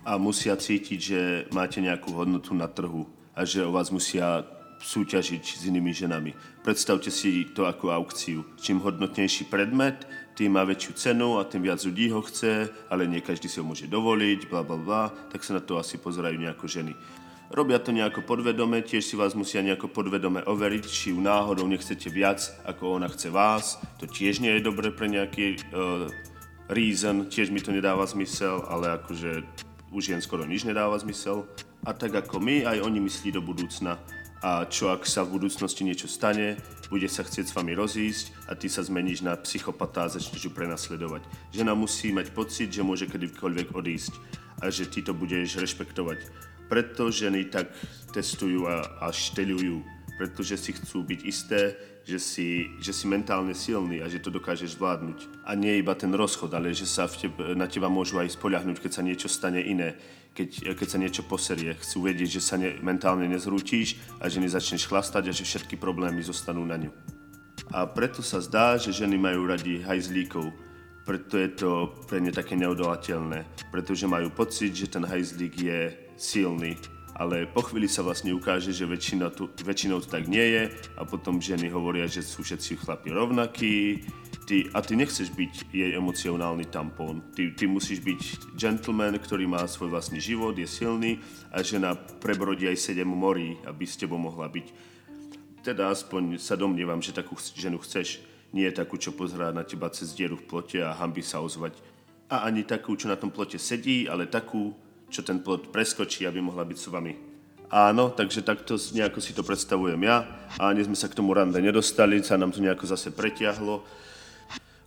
[0.05, 1.21] a musia cítiť, že
[1.55, 3.07] máte nejakú hodnotu na trhu
[3.37, 4.43] a že o vás musia
[4.81, 6.33] súťažiť s inými ženami.
[6.64, 8.49] Predstavte si to ako aukciu.
[8.57, 13.21] Čím hodnotnejší predmet, tým má väčšiu cenu a tým viac ľudí ho chce, ale nie
[13.21, 16.64] každý si ho môže dovoliť, bla bla bla, tak sa na to asi pozerajú nejako
[16.64, 16.97] ženy.
[17.53, 22.07] Robia to nejako podvedome, tiež si vás musia nejako podvedome overiť, či ju náhodou nechcete
[22.09, 23.77] viac, ako ona chce vás.
[24.01, 26.07] To tiež nie je dobre pre nejaký uh,
[26.71, 29.43] reason, tiež mi to nedáva zmysel, ale akože
[29.91, 31.45] už jen skoro nič nedáva zmysel.
[31.83, 33.99] A tak ako my, aj oni myslí do budúcna
[34.41, 36.57] a čo ak sa v budúcnosti niečo stane,
[36.89, 40.51] bude sa chcieť s vami rozísť a ty sa zmeníš na psychopata a začneš ju
[40.57, 41.29] prenasledovať.
[41.53, 44.12] Žena musí mať pocit, že môže kedykoľvek odísť
[44.64, 46.25] a že ty to budeš rešpektovať.
[46.73, 47.68] Preto ženy tak
[48.16, 49.77] testujú a, a šteľujú,
[50.16, 51.77] pretože si chcú byť isté,
[52.11, 52.49] že si,
[52.83, 55.47] že si mentálne silný a že to dokážeš zvládnuť.
[55.47, 58.83] A nie iba ten rozchod, ale že sa v tebe, na teba môžu aj spoľahnúť,
[58.83, 59.95] keď sa niečo stane iné
[60.31, 61.75] keď, keď sa niečo poserie.
[61.83, 66.23] Chcú vedieť, že sa ne, mentálne nezrútiš a že nezačneš chlastať a že všetky problémy
[66.23, 66.91] zostanú na ňu.
[67.71, 70.51] A preto sa zdá, že ženy majú radi hajzlíkov.
[71.07, 71.71] Preto je to
[72.07, 73.47] pre ne také neodolateľné.
[73.71, 75.81] Pretože majú pocit, že ten hajzlík je
[76.19, 76.79] silný.
[77.21, 80.62] Ale po chvíli sa vlastne ukáže, že väčšina tu, väčšinou to tak nie je
[80.97, 84.01] a potom ženy hovoria, že sú všetci chlapi rovnakí,
[84.49, 87.23] ty, a ty nechceš byť jej emocionálny tampón.
[87.37, 91.23] Ty, ty musíš byť gentleman, ktorý má svoj vlastný život, je silný
[91.55, 94.66] a žena prebrodí aj sedem morí, aby s tebou mohla byť.
[95.62, 98.25] Teda aspoň sa domnievam, že takú ženu chceš.
[98.51, 101.79] Nie takú, čo pozerá na teba cez dieru v plote a hambi sa ozvať.
[102.27, 104.75] A ani takú, čo na tom plote sedí, ale takú,
[105.11, 107.13] čo ten plot preskočí, aby mohla byť s vami.
[107.71, 110.27] Áno, takže takto nejako si to predstavujem ja.
[110.59, 113.87] A ani sme sa k tomu rande nedostali, sa nám to nejako zase pretiahlo.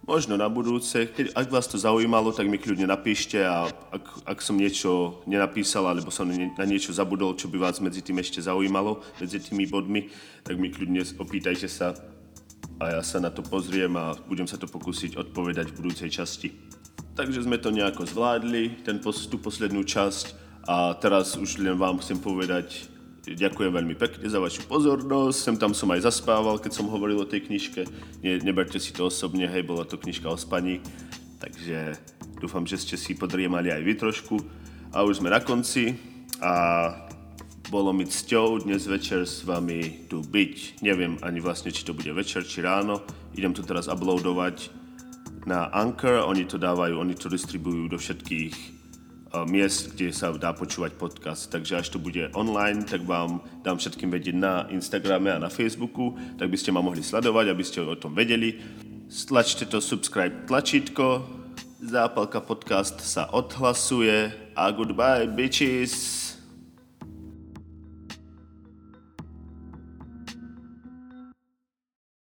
[0.04, 4.40] Možno na budúce, keď, ak vás to zaujímalo, tak mi kľudne napíšte a ak, ak
[4.44, 9.00] som niečo nenapísal alebo som na niečo zabudol, čo by vás medzi tým ešte zaujímalo,
[9.24, 10.12] medzi tými bodmi,
[10.44, 11.96] tak mi kľudne opýtajte sa
[12.84, 16.52] a ja sa na to pozriem a budem sa to pokúsiť odpovedať v budúcej časti.
[17.14, 20.34] Takže sme to nejako zvládli, ten tú poslednú časť.
[20.66, 22.90] A teraz už len vám chcem povedať,
[23.28, 27.30] ďakujem veľmi pekne za vašu pozornosť, sem tam som aj zaspával, keď som hovoril o
[27.30, 27.86] tej knižke,
[28.24, 30.80] ne, neberte si to osobne, hej, bola to knižka o spaní,
[31.38, 32.00] takže
[32.40, 34.36] dúfam, že ste si podriemali aj vy trošku.
[34.94, 35.96] A už sme na konci.
[36.44, 36.92] A
[37.72, 40.84] bolo mi cťou dnes večer s vami tu byť.
[40.84, 43.02] Neviem ani vlastne, či to bude večer, či ráno.
[43.34, 44.83] Idem to teraz uploadovať
[45.46, 50.56] na Anchor, oni to dávajú, oni to distribujú do všetkých uh, miest, kde sa dá
[50.56, 51.52] počúvať podcast.
[51.52, 56.16] Takže až to bude online, tak vám dám všetkým vedieť na Instagrame a na Facebooku,
[56.40, 58.56] tak by ste ma mohli sledovať, aby ste o tom vedeli.
[59.12, 61.44] Stlačte to subscribe tlačítko,
[61.84, 66.23] Zápalka podcast sa odhlasuje a goodbye bitches!